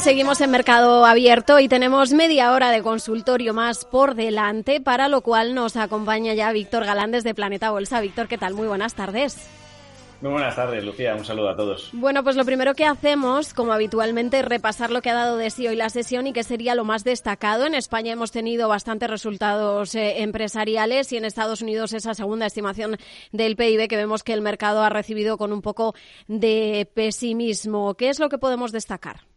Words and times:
Seguimos 0.00 0.40
en 0.40 0.52
mercado 0.52 1.04
abierto 1.04 1.58
y 1.58 1.66
tenemos 1.66 2.12
media 2.12 2.52
hora 2.52 2.70
de 2.70 2.82
consultorio 2.82 3.52
más 3.52 3.84
por 3.84 4.14
delante, 4.14 4.80
para 4.80 5.08
lo 5.08 5.22
cual 5.22 5.56
nos 5.56 5.76
acompaña 5.76 6.34
ya 6.34 6.52
Víctor 6.52 6.84
Galán 6.84 7.10
desde 7.10 7.34
Planeta 7.34 7.72
Bolsa. 7.72 8.00
Víctor, 8.00 8.28
¿qué 8.28 8.38
tal? 8.38 8.54
Muy 8.54 8.68
buenas 8.68 8.94
tardes. 8.94 9.48
Muy 10.20 10.30
buenas 10.30 10.54
tardes, 10.54 10.84
Lucía. 10.84 11.16
Un 11.16 11.24
saludo 11.24 11.48
a 11.50 11.56
todos. 11.56 11.90
Bueno, 11.92 12.22
pues 12.22 12.36
lo 12.36 12.44
primero 12.44 12.74
que 12.74 12.84
hacemos, 12.84 13.52
como 13.54 13.72
habitualmente, 13.72 14.38
es 14.38 14.44
repasar 14.44 14.92
lo 14.92 15.02
que 15.02 15.10
ha 15.10 15.14
dado 15.14 15.36
de 15.36 15.50
sí 15.50 15.66
hoy 15.66 15.74
la 15.74 15.90
sesión 15.90 16.28
y 16.28 16.32
que 16.32 16.44
sería 16.44 16.76
lo 16.76 16.84
más 16.84 17.02
destacado. 17.02 17.66
En 17.66 17.74
España 17.74 18.12
hemos 18.12 18.30
tenido 18.30 18.68
bastantes 18.68 19.10
resultados 19.10 19.96
eh, 19.96 20.22
empresariales 20.22 21.12
y 21.12 21.16
en 21.16 21.24
Estados 21.24 21.60
Unidos 21.60 21.92
esa 21.92 22.14
segunda 22.14 22.46
estimación 22.46 22.98
del 23.32 23.56
PIB 23.56 23.88
que 23.88 23.96
vemos 23.96 24.22
que 24.22 24.32
el 24.32 24.42
mercado 24.42 24.82
ha 24.82 24.90
recibido 24.90 25.38
con 25.38 25.52
un 25.52 25.60
poco 25.60 25.94
de 26.28 26.88
pesimismo. 26.94 27.94
¿Qué 27.94 28.08
es 28.10 28.20
lo 28.20 28.28
que 28.28 28.38
podemos 28.38 28.70
destacar? 28.70 29.27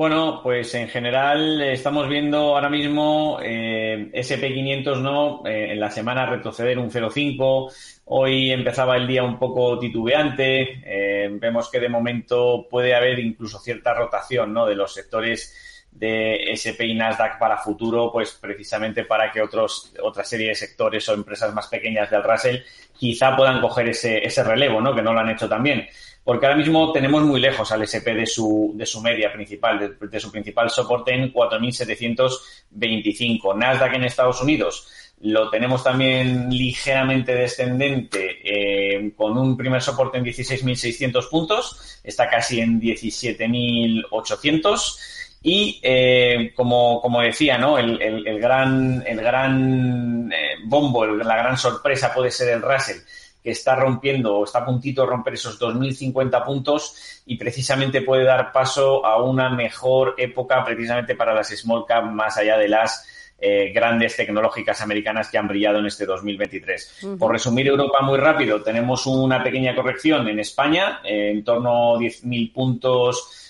Bueno, 0.00 0.40
pues 0.42 0.74
en 0.76 0.88
general 0.88 1.60
estamos 1.60 2.08
viendo 2.08 2.56
ahora 2.56 2.70
mismo 2.70 3.38
eh, 3.42 4.10
SP500 4.14 4.98
no 4.98 5.42
eh, 5.44 5.72
en 5.72 5.78
la 5.78 5.90
semana 5.90 6.24
retroceder 6.24 6.78
un 6.78 6.90
0,5. 6.90 7.70
Hoy 8.06 8.50
empezaba 8.50 8.96
el 8.96 9.06
día 9.06 9.22
un 9.22 9.38
poco 9.38 9.78
titubeante. 9.78 10.80
Eh, 10.86 11.28
vemos 11.32 11.70
que 11.70 11.80
de 11.80 11.90
momento 11.90 12.66
puede 12.70 12.94
haber 12.94 13.18
incluso 13.18 13.58
cierta 13.58 13.92
rotación 13.92 14.54
¿no? 14.54 14.64
de 14.64 14.74
los 14.74 14.94
sectores 14.94 15.69
de 15.90 16.52
SP 16.54 16.86
y 16.86 16.94
Nasdaq 16.94 17.38
para 17.38 17.58
futuro, 17.58 18.10
pues 18.12 18.32
precisamente 18.32 19.04
para 19.04 19.30
que 19.30 19.42
otros, 19.42 19.92
otra 20.02 20.24
serie 20.24 20.48
de 20.48 20.54
sectores 20.54 21.06
o 21.08 21.14
empresas 21.14 21.52
más 21.52 21.66
pequeñas 21.66 22.10
del 22.10 22.22
Russell 22.22 22.58
quizá 22.96 23.36
puedan 23.36 23.60
coger 23.60 23.88
ese, 23.88 24.24
ese 24.24 24.42
relevo, 24.42 24.80
¿no? 24.80 24.94
Que 24.94 25.02
no 25.02 25.12
lo 25.12 25.20
han 25.20 25.30
hecho 25.30 25.48
también 25.48 25.86
porque 26.22 26.46
ahora 26.46 26.58
mismo 26.58 26.92
tenemos 26.92 27.22
muy 27.22 27.40
lejos 27.40 27.72
al 27.72 27.82
SP 27.82 28.14
de 28.14 28.26
su, 28.26 28.70
de 28.74 28.86
su 28.86 29.00
media 29.00 29.32
principal, 29.32 29.96
de, 29.98 30.20
su 30.20 30.30
principal 30.30 30.68
soporte 30.70 31.12
en 31.14 31.32
4.725. 31.32 33.56
Nasdaq 33.56 33.94
en 33.94 34.04
Estados 34.04 34.40
Unidos 34.42 34.86
lo 35.22 35.50
tenemos 35.50 35.84
también 35.84 36.48
ligeramente 36.50 37.34
descendente 37.34 38.38
eh, 38.42 39.12
con 39.16 39.36
un 39.36 39.54
primer 39.56 39.82
soporte 39.82 40.16
en 40.18 40.24
16.600 40.24 41.28
puntos, 41.28 42.00
está 42.02 42.30
casi 42.30 42.60
en 42.60 42.80
17.800 42.80 45.19
y 45.42 45.80
eh, 45.82 46.52
como, 46.54 47.00
como 47.00 47.20
decía, 47.20 47.56
¿no? 47.56 47.78
El, 47.78 48.00
el, 48.02 48.38
gran, 48.40 49.02
el 49.06 49.20
gran 49.20 50.30
eh, 50.32 50.56
bombo, 50.64 51.06
la 51.06 51.36
gran 51.36 51.56
sorpresa 51.56 52.12
puede 52.12 52.30
ser 52.30 52.50
el 52.50 52.62
Russell 52.62 52.98
que 53.42 53.52
está 53.52 53.74
rompiendo 53.74 54.36
o 54.36 54.44
está 54.44 54.58
a 54.58 54.66
puntito 54.66 55.00
de 55.00 55.08
romper 55.08 55.34
esos 55.34 55.58
2.050 55.58 56.44
puntos 56.44 57.22
y 57.24 57.36
precisamente 57.36 58.02
puede 58.02 58.24
dar 58.24 58.52
paso 58.52 59.04
a 59.06 59.22
una 59.22 59.48
mejor 59.48 60.14
época 60.18 60.62
precisamente 60.62 61.14
para 61.14 61.32
las 61.32 61.48
small 61.48 61.86
cap 61.86 62.04
más 62.04 62.36
allá 62.36 62.58
de 62.58 62.68
las 62.68 63.06
eh, 63.38 63.72
grandes 63.72 64.14
tecnológicas 64.16 64.82
americanas 64.82 65.30
que 65.30 65.38
han 65.38 65.48
brillado 65.48 65.78
en 65.78 65.86
este 65.86 66.04
2023. 66.04 67.16
Por 67.18 67.32
resumir 67.32 67.68
Europa 67.68 68.02
muy 68.02 68.18
rápido, 68.18 68.62
tenemos 68.62 69.06
una 69.06 69.42
pequeña 69.42 69.74
corrección 69.74 70.28
en 70.28 70.40
España, 70.40 71.00
en 71.02 71.42
torno 71.42 71.94
a 71.94 71.98
10.000 71.98 72.52
puntos 72.52 73.49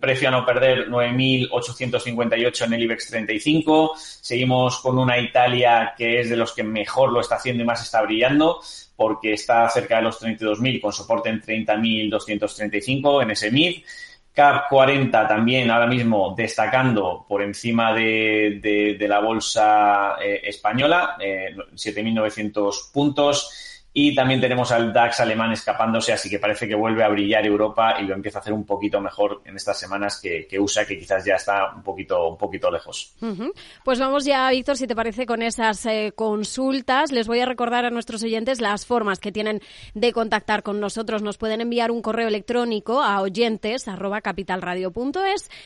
precio 0.00 0.28
a 0.28 0.30
no 0.30 0.46
perder 0.46 0.88
9.858 0.88 2.64
en 2.66 2.72
el 2.72 2.82
IBEX 2.82 3.08
35. 3.08 3.92
Seguimos 3.96 4.80
con 4.80 4.98
una 4.98 5.18
Italia 5.18 5.94
que 5.96 6.20
es 6.20 6.30
de 6.30 6.36
los 6.36 6.52
que 6.52 6.62
mejor 6.62 7.12
lo 7.12 7.20
está 7.20 7.36
haciendo 7.36 7.62
y 7.62 7.66
más 7.66 7.82
está 7.82 8.02
brillando 8.02 8.60
porque 8.96 9.32
está 9.34 9.68
cerca 9.68 9.96
de 9.96 10.02
los 10.02 10.22
32.000 10.22 10.80
con 10.80 10.92
soporte 10.92 11.28
en 11.28 11.42
30.235 11.42 13.22
en 13.22 13.30
ese 13.30 13.50
MID. 13.50 13.82
CAP 14.32 14.70
40 14.70 15.28
también 15.28 15.70
ahora 15.70 15.86
mismo 15.86 16.34
destacando 16.34 17.26
por 17.28 17.42
encima 17.42 17.92
de, 17.92 18.96
la 19.00 19.20
bolsa 19.20 20.16
eh, 20.22 20.40
española, 20.44 21.16
7.900 21.18 22.72
eh, 22.72 22.78
puntos. 22.92 23.71
Y 23.94 24.14
también 24.14 24.40
tenemos 24.40 24.72
al 24.72 24.92
DAX 24.92 25.20
alemán 25.20 25.52
escapándose, 25.52 26.14
así 26.14 26.30
que 26.30 26.38
parece 26.38 26.66
que 26.66 26.74
vuelve 26.74 27.04
a 27.04 27.08
brillar 27.08 27.44
Europa 27.44 27.96
y 28.00 28.04
lo 28.04 28.14
empieza 28.14 28.38
a 28.38 28.40
hacer 28.40 28.54
un 28.54 28.64
poquito 28.64 29.00
mejor 29.02 29.42
en 29.44 29.56
estas 29.56 29.78
semanas 29.78 30.18
que, 30.20 30.48
USA, 30.58 30.86
que 30.86 30.98
quizás 30.98 31.24
ya 31.24 31.34
está 31.34 31.74
un 31.74 31.82
poquito, 31.82 32.28
un 32.28 32.38
poquito 32.38 32.70
lejos. 32.70 33.14
Pues 33.84 33.98
vamos 33.98 34.24
ya, 34.24 34.48
Víctor, 34.50 34.78
si 34.78 34.86
te 34.86 34.96
parece, 34.96 35.26
con 35.26 35.42
esas 35.42 35.84
eh, 35.84 36.12
consultas. 36.16 37.12
Les 37.12 37.26
voy 37.26 37.40
a 37.40 37.46
recordar 37.46 37.84
a 37.84 37.90
nuestros 37.90 38.22
oyentes 38.22 38.62
las 38.62 38.86
formas 38.86 39.20
que 39.20 39.30
tienen 39.30 39.60
de 39.92 40.12
contactar 40.12 40.62
con 40.62 40.80
nosotros. 40.80 41.22
Nos 41.22 41.36
pueden 41.36 41.60
enviar 41.60 41.90
un 41.90 42.00
correo 42.00 42.28
electrónico 42.28 43.02
a 43.02 43.20
oyentes 43.20 43.84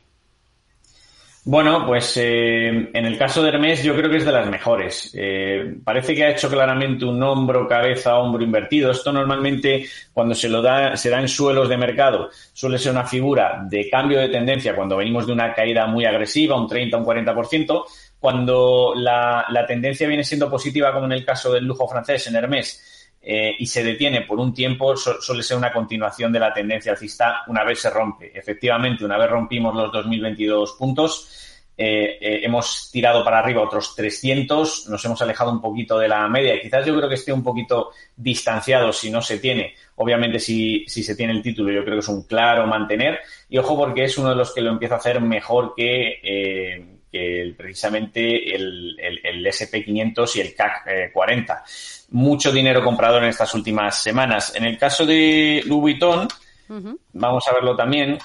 Bueno, 1.50 1.86
pues 1.86 2.14
eh, 2.19 2.69
en 2.69 3.06
el 3.06 3.16
caso 3.16 3.42
de 3.42 3.48
Hermes 3.48 3.82
yo 3.82 3.97
creo 3.97 4.10
que 4.10 4.19
es 4.19 4.26
de 4.26 4.32
las 4.32 4.50
mejores. 4.50 5.12
Eh, 5.14 5.76
parece 5.82 6.14
que 6.14 6.22
ha 6.25 6.31
hecho 6.32 6.50
claramente 6.50 7.06
un 7.06 7.22
hombro, 7.22 7.66
cabeza, 7.66 8.19
hombro 8.19 8.44
invertido. 8.44 8.91
Esto 8.91 9.10
normalmente 9.14 9.87
cuando 10.12 10.34
se 10.34 10.50
lo 10.50 10.60
da, 10.60 10.94
se 10.94 11.08
da 11.08 11.19
en 11.19 11.26
suelos 11.26 11.70
de 11.70 11.78
mercado, 11.78 12.28
suele 12.53 12.76
ser 12.76 12.92
una 12.92 13.06
figura 13.06 13.64
de 13.66 13.88
cambio 13.88 14.19
de 14.20 14.28
tendencia 14.28 14.76
cuando 14.76 14.98
venimos 14.98 15.26
de 15.26 15.32
una 15.32 15.54
caída 15.54 15.87
muy 15.87 16.04
agresiva, 16.04 16.54
un 16.54 16.69
30, 16.69 16.98
un 16.98 17.04
40%. 17.06 17.84
Cuando 18.20 18.92
la, 18.94 19.47
la 19.48 19.64
tendencia 19.64 20.06
viene 20.06 20.25
siendo 20.25 20.50
positiva, 20.50 20.92
como 20.92 21.06
en 21.06 21.12
el 21.12 21.25
caso 21.25 21.50
del 21.50 21.64
lujo 21.64 21.88
francés 21.88 22.26
en 22.26 22.37
Hermes, 22.37 22.97
eh, 23.30 23.56
y 23.58 23.66
se 23.66 23.84
detiene 23.84 24.22
por 24.22 24.40
un 24.40 24.54
tiempo, 24.54 24.96
suele 24.96 25.42
ser 25.42 25.58
una 25.58 25.70
continuación 25.70 26.32
de 26.32 26.40
la 26.40 26.50
tendencia 26.50 26.92
alcista 26.92 27.42
una 27.48 27.62
vez 27.62 27.78
se 27.78 27.90
rompe. 27.90 28.32
Efectivamente, 28.34 29.04
una 29.04 29.18
vez 29.18 29.28
rompimos 29.28 29.74
los 29.74 29.92
2022 29.92 30.72
puntos, 30.78 31.28
eh, 31.76 32.16
eh, 32.18 32.40
hemos 32.42 32.88
tirado 32.90 33.22
para 33.22 33.40
arriba 33.40 33.60
otros 33.60 33.94
300, 33.94 34.88
nos 34.88 35.04
hemos 35.04 35.20
alejado 35.20 35.52
un 35.52 35.60
poquito 35.60 35.98
de 35.98 36.08
la 36.08 36.26
media 36.26 36.58
quizás 36.58 36.86
yo 36.86 36.96
creo 36.96 37.06
que 37.06 37.16
esté 37.16 37.30
un 37.30 37.42
poquito 37.42 37.90
distanciado 38.16 38.94
si 38.94 39.10
no 39.10 39.20
se 39.20 39.38
tiene. 39.38 39.74
Obviamente, 39.96 40.38
si, 40.38 40.86
si 40.88 41.02
se 41.02 41.14
tiene 41.14 41.34
el 41.34 41.42
título, 41.42 41.70
yo 41.70 41.84
creo 41.84 41.96
que 41.96 42.00
es 42.00 42.08
un 42.08 42.22
claro 42.22 42.66
mantener. 42.66 43.20
Y 43.50 43.58
ojo, 43.58 43.76
porque 43.76 44.04
es 44.04 44.16
uno 44.16 44.30
de 44.30 44.36
los 44.36 44.54
que 44.54 44.62
lo 44.62 44.70
empieza 44.70 44.94
a 44.94 44.98
hacer 44.98 45.20
mejor 45.20 45.74
que 45.76 46.97
que 47.10 47.54
precisamente 47.56 48.54
el, 48.54 48.96
el, 48.98 49.46
SP500 49.46 50.36
y 50.36 50.41
el 50.41 50.54
CAC 50.54 51.12
40. 51.12 51.52
Eh, 51.52 51.56
Mucho 52.10 52.52
dinero 52.52 52.82
comprador 52.82 53.22
en 53.22 53.30
estas 53.30 53.54
últimas 53.54 54.02
semanas. 54.02 54.54
En 54.54 54.64
el 54.64 54.78
caso 54.78 55.04
de 55.04 55.62
Louis 55.66 55.98
Vuitton, 55.98 56.28
vamos 57.12 57.46
a 57.48 57.54
verlo 57.54 57.76
también. 57.76 58.19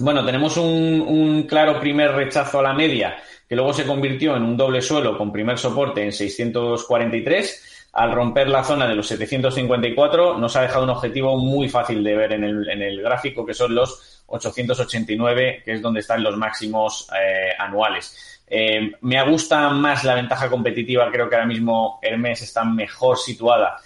Bueno, 0.00 0.24
tenemos 0.24 0.56
un, 0.56 1.04
un, 1.06 1.42
claro 1.44 1.80
primer 1.80 2.12
rechazo 2.12 2.60
a 2.60 2.62
la 2.62 2.72
media, 2.72 3.16
que 3.48 3.56
luego 3.56 3.72
se 3.72 3.84
convirtió 3.84 4.36
en 4.36 4.44
un 4.44 4.56
doble 4.56 4.80
suelo 4.80 5.18
con 5.18 5.32
primer 5.32 5.58
soporte 5.58 6.04
en 6.04 6.12
643. 6.12 7.88
Al 7.90 8.12
romper 8.12 8.48
la 8.48 8.62
zona 8.62 8.86
de 8.86 8.94
los 8.94 9.08
754, 9.08 10.38
nos 10.38 10.54
ha 10.54 10.62
dejado 10.62 10.84
un 10.84 10.90
objetivo 10.90 11.36
muy 11.38 11.68
fácil 11.68 12.04
de 12.04 12.14
ver 12.14 12.32
en 12.34 12.44
el, 12.44 12.68
en 12.70 12.82
el 12.82 13.02
gráfico, 13.02 13.44
que 13.44 13.54
son 13.54 13.74
los 13.74 14.17
889, 14.28 15.62
que 15.64 15.72
es 15.72 15.82
donde 15.82 16.00
están 16.00 16.22
los 16.22 16.36
máximos 16.36 17.08
eh, 17.18 17.50
anuales. 17.58 18.40
Eh, 18.46 18.92
me 19.02 19.28
gusta 19.28 19.68
más 19.70 20.04
la 20.04 20.14
ventaja 20.14 20.48
competitiva, 20.48 21.10
creo 21.10 21.28
que 21.28 21.34
ahora 21.34 21.46
mismo 21.46 21.98
Hermes 22.00 22.42
está 22.42 22.64
mejor 22.64 23.18
situada 23.18 23.76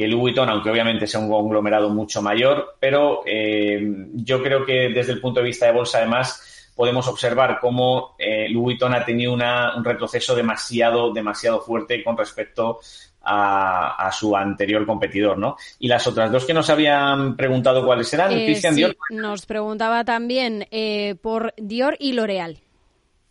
que 0.00 0.08
Louis 0.08 0.20
Vuitton, 0.20 0.48
aunque 0.48 0.70
obviamente 0.70 1.06
sea 1.06 1.20
un 1.20 1.28
conglomerado 1.28 1.90
mucho 1.90 2.22
mayor, 2.22 2.76
pero 2.80 3.22
eh, 3.26 3.80
yo 4.14 4.42
creo 4.42 4.64
que 4.64 4.88
desde 4.88 5.12
el 5.12 5.20
punto 5.20 5.40
de 5.40 5.46
vista 5.46 5.66
de 5.66 5.72
bolsa, 5.72 5.98
además, 5.98 6.59
podemos 6.74 7.06
observar 7.08 7.58
cómo 7.60 8.16
Louis 8.18 8.54
Vuitton 8.54 8.94
ha 8.94 9.04
tenido 9.04 9.32
un 9.32 9.84
retroceso 9.84 10.34
demasiado, 10.34 11.12
demasiado 11.12 11.60
fuerte 11.60 12.02
con 12.02 12.16
respecto 12.16 12.80
a, 13.22 14.10
su 14.12 14.36
anterior 14.36 14.86
competidor, 14.86 15.38
¿no? 15.38 15.56
Y 15.78 15.88
las 15.88 16.06
otras 16.06 16.30
dos 16.30 16.44
que 16.44 16.54
nos 16.54 16.70
habían 16.70 17.36
preguntado 17.36 17.84
cuáles 17.84 18.12
eran, 18.14 18.32
eh, 18.32 18.46
Christian 18.46 18.74
Dior. 18.74 18.96
Nos 19.10 19.46
preguntaba 19.46 20.04
también 20.04 20.66
eh, 20.70 21.16
por 21.20 21.54
Dior 21.56 21.96
y 21.98 22.12
L'Oreal. 22.12 22.58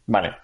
Vale. 0.05 0.35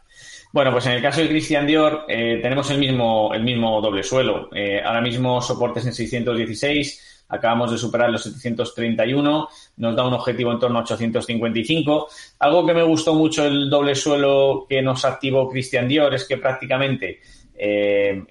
Bueno, 0.51 0.71
pues 0.71 0.85
en 0.85 0.93
el 0.93 1.01
caso 1.01 1.21
de 1.21 1.27
Christian 1.27 1.67
Dior 1.67 2.05
eh, 2.07 2.39
tenemos 2.41 2.69
el 2.71 2.77
mismo, 2.77 3.33
el 3.33 3.43
mismo 3.43 3.81
doble 3.81 4.03
suelo. 4.03 4.49
ahora 4.85 5.01
mismo 5.01 5.41
soportes 5.41 5.85
en 5.85 5.93
616, 5.93 7.14
acabamos 7.29 7.71
de 7.71 7.77
superar 7.77 8.09
los 8.09 8.23
731, 8.23 9.47
nos 9.77 9.95
da 9.95 10.07
un 10.07 10.13
objetivo 10.13 10.51
en 10.51 10.59
torno 10.59 10.79
a 10.79 10.83
855. 10.83 12.07
Algo 12.39 12.65
que 12.65 12.73
me 12.73 12.83
gustó 12.83 13.13
mucho 13.13 13.45
el 13.45 13.69
doble 13.69 13.95
suelo 13.95 14.65
que 14.67 14.81
nos 14.81 15.05
activó 15.05 15.49
Christian 15.49 15.87
Dior 15.87 16.13
es 16.13 16.27
que 16.27 16.37
prácticamente 16.37 17.19
eh, 17.57 18.23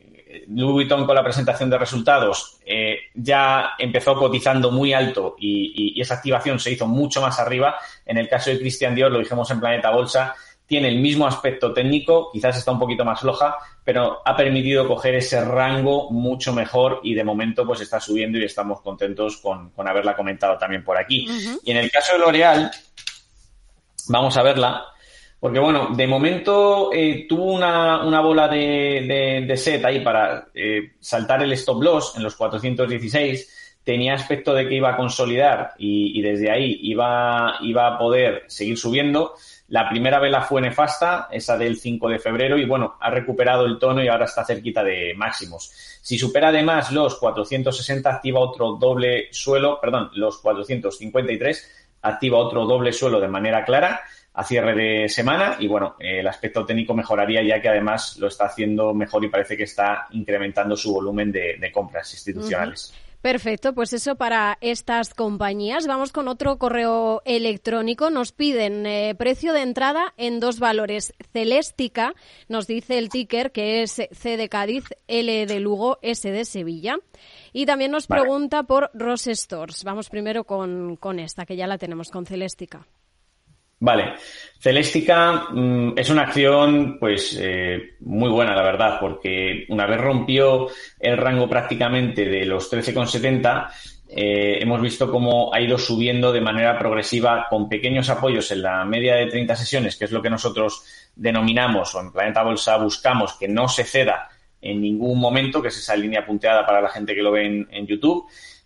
Louis 0.48 0.72
Vuitton 0.72 1.06
con 1.06 1.14
la 1.14 1.22
presentación 1.22 1.70
de 1.70 1.78
resultados 1.78 2.58
eh, 2.66 2.96
ya 3.14 3.70
empezó 3.78 4.14
cotizando 4.16 4.70
muy 4.70 4.92
alto 4.92 5.36
y, 5.38 6.00
esa 6.00 6.14
activación 6.14 6.58
se 6.58 6.72
hizo 6.72 6.86
mucho 6.86 7.22
más 7.22 7.38
arriba. 7.38 7.76
En 8.04 8.18
el 8.18 8.28
caso 8.28 8.50
de 8.50 8.58
Christian 8.58 8.94
Dior, 8.94 9.10
lo 9.10 9.20
dijimos 9.20 9.50
en 9.50 9.60
Planeta 9.60 9.90
Bolsa, 9.90 10.34
tiene 10.66 10.88
el 10.88 10.98
mismo 10.98 11.26
aspecto 11.26 11.72
técnico, 11.72 12.30
quizás 12.32 12.56
está 12.56 12.72
un 12.72 12.78
poquito 12.78 13.04
más 13.04 13.20
floja, 13.20 13.56
pero 13.84 14.22
ha 14.24 14.36
permitido 14.36 14.88
coger 14.88 15.16
ese 15.16 15.44
rango 15.44 16.10
mucho 16.10 16.52
mejor 16.54 17.00
y 17.02 17.14
de 17.14 17.24
momento 17.24 17.66
pues 17.66 17.82
está 17.82 18.00
subiendo 18.00 18.38
y 18.38 18.44
estamos 18.44 18.80
contentos 18.80 19.36
con, 19.38 19.72
haberla 19.76 20.16
comentado 20.16 20.56
también 20.56 20.82
por 20.82 20.96
aquí. 20.96 21.26
Y 21.64 21.70
en 21.70 21.76
el 21.76 21.90
caso 21.90 22.14
de 22.14 22.18
L'Oreal, 22.20 22.70
vamos 24.08 24.36
a 24.36 24.42
verla. 24.42 24.84
Porque 25.44 25.58
bueno, 25.58 25.88
de 25.94 26.06
momento 26.06 26.90
eh, 26.90 27.26
tuvo 27.28 27.52
una, 27.52 28.02
una 28.02 28.22
bola 28.22 28.48
de, 28.48 29.44
de, 29.46 29.56
set 29.58 29.84
ahí 29.84 30.00
para 30.00 30.48
eh, 30.54 30.92
saltar 31.00 31.42
el 31.42 31.52
stop 31.52 31.82
loss 31.82 32.14
en 32.16 32.22
los 32.22 32.34
416. 32.34 33.80
Tenía 33.84 34.14
aspecto 34.14 34.54
de 34.54 34.66
que 34.66 34.76
iba 34.76 34.92
a 34.92 34.96
consolidar 34.96 35.72
y, 35.76 36.22
desde 36.22 36.50
ahí 36.50 36.78
iba, 36.84 37.58
iba 37.60 37.86
a 37.88 37.98
poder 37.98 38.44
seguir 38.46 38.78
subiendo. 38.78 39.34
La 39.74 39.88
primera 39.88 40.20
vela 40.20 40.40
fue 40.40 40.60
nefasta, 40.60 41.26
esa 41.32 41.58
del 41.58 41.76
5 41.76 42.08
de 42.08 42.20
febrero, 42.20 42.56
y 42.56 42.64
bueno, 42.64 42.94
ha 43.00 43.10
recuperado 43.10 43.66
el 43.66 43.76
tono 43.76 44.04
y 44.04 44.06
ahora 44.06 44.26
está 44.26 44.44
cerquita 44.44 44.84
de 44.84 45.14
máximos. 45.16 45.72
Si 46.00 46.16
supera 46.16 46.50
además 46.50 46.92
los 46.92 47.16
460, 47.18 48.08
activa 48.08 48.38
otro 48.38 48.74
doble 48.74 49.26
suelo, 49.32 49.80
perdón, 49.80 50.10
los 50.14 50.38
453, 50.38 51.88
activa 52.02 52.38
otro 52.38 52.66
doble 52.66 52.92
suelo 52.92 53.18
de 53.18 53.26
manera 53.26 53.64
clara 53.64 54.02
a 54.34 54.44
cierre 54.44 54.76
de 54.76 55.08
semana 55.08 55.56
y 55.58 55.66
bueno, 55.66 55.96
el 55.98 56.28
aspecto 56.28 56.64
técnico 56.64 56.94
mejoraría 56.94 57.42
ya 57.42 57.60
que 57.60 57.68
además 57.68 58.16
lo 58.18 58.28
está 58.28 58.44
haciendo 58.44 58.94
mejor 58.94 59.24
y 59.24 59.28
parece 59.28 59.56
que 59.56 59.64
está 59.64 60.06
incrementando 60.12 60.76
su 60.76 60.94
volumen 60.94 61.32
de, 61.32 61.72
compras 61.72 62.12
institucionales. 62.12 62.94
Perfecto, 63.24 63.72
pues 63.72 63.94
eso 63.94 64.16
para 64.16 64.58
estas 64.60 65.14
compañías. 65.14 65.86
Vamos 65.86 66.12
con 66.12 66.28
otro 66.28 66.58
correo 66.58 67.22
electrónico. 67.24 68.10
Nos 68.10 68.32
piden 68.32 68.84
eh, 68.84 69.14
precio 69.16 69.54
de 69.54 69.62
entrada 69.62 70.12
en 70.18 70.40
dos 70.40 70.58
valores. 70.58 71.14
Celéstica, 71.32 72.12
nos 72.48 72.66
dice 72.66 72.98
el 72.98 73.08
ticker, 73.08 73.50
que 73.50 73.82
es 73.82 73.92
C 74.10 74.36
de 74.36 74.48
Cádiz, 74.50 74.84
L 75.08 75.46
de 75.46 75.58
Lugo, 75.58 75.98
S 76.02 76.30
de 76.30 76.44
Sevilla. 76.44 76.98
Y 77.54 77.64
también 77.64 77.92
nos 77.92 78.06
pregunta 78.06 78.64
por 78.64 78.90
Rose 78.92 79.34
Stores. 79.34 79.84
Vamos 79.84 80.10
primero 80.10 80.44
con, 80.44 80.96
con 80.96 81.18
esta, 81.18 81.46
que 81.46 81.56
ya 81.56 81.66
la 81.66 81.78
tenemos 81.78 82.10
con 82.10 82.26
Celéstica. 82.26 82.86
Vale. 83.84 84.14
Celéstica 84.58 85.48
mm, 85.50 85.92
es 85.98 86.08
una 86.08 86.22
acción, 86.22 86.96
pues, 86.98 87.38
eh, 87.38 87.96
muy 88.00 88.30
buena, 88.30 88.56
la 88.56 88.62
verdad, 88.62 88.96
porque 88.98 89.66
una 89.68 89.84
vez 89.84 90.00
rompió 90.00 90.68
el 90.98 91.18
rango 91.18 91.46
prácticamente 91.46 92.24
de 92.24 92.46
los 92.46 92.72
13,70, 92.72 93.68
eh, 94.08 94.58
hemos 94.62 94.80
visto 94.80 95.10
cómo 95.10 95.52
ha 95.52 95.60
ido 95.60 95.76
subiendo 95.76 96.32
de 96.32 96.40
manera 96.40 96.78
progresiva 96.78 97.46
con 97.50 97.68
pequeños 97.68 98.08
apoyos 98.08 98.50
en 98.52 98.62
la 98.62 98.86
media 98.86 99.16
de 99.16 99.26
30 99.26 99.54
sesiones, 99.54 99.96
que 99.96 100.06
es 100.06 100.12
lo 100.12 100.22
que 100.22 100.30
nosotros 100.30 100.82
denominamos 101.14 101.94
o 101.94 102.00
en 102.00 102.10
Planeta 102.10 102.42
Bolsa 102.42 102.78
buscamos 102.78 103.34
que 103.34 103.48
no 103.48 103.68
se 103.68 103.84
ceda 103.84 104.30
en 104.62 104.80
ningún 104.80 105.20
momento, 105.20 105.60
que 105.60 105.68
es 105.68 105.76
esa 105.76 105.94
línea 105.94 106.24
punteada 106.24 106.64
para 106.64 106.80
la 106.80 106.88
gente 106.88 107.14
que 107.14 107.22
lo 107.22 107.32
ve 107.32 107.66
en, 107.68 107.86
YouTube. 107.86 108.24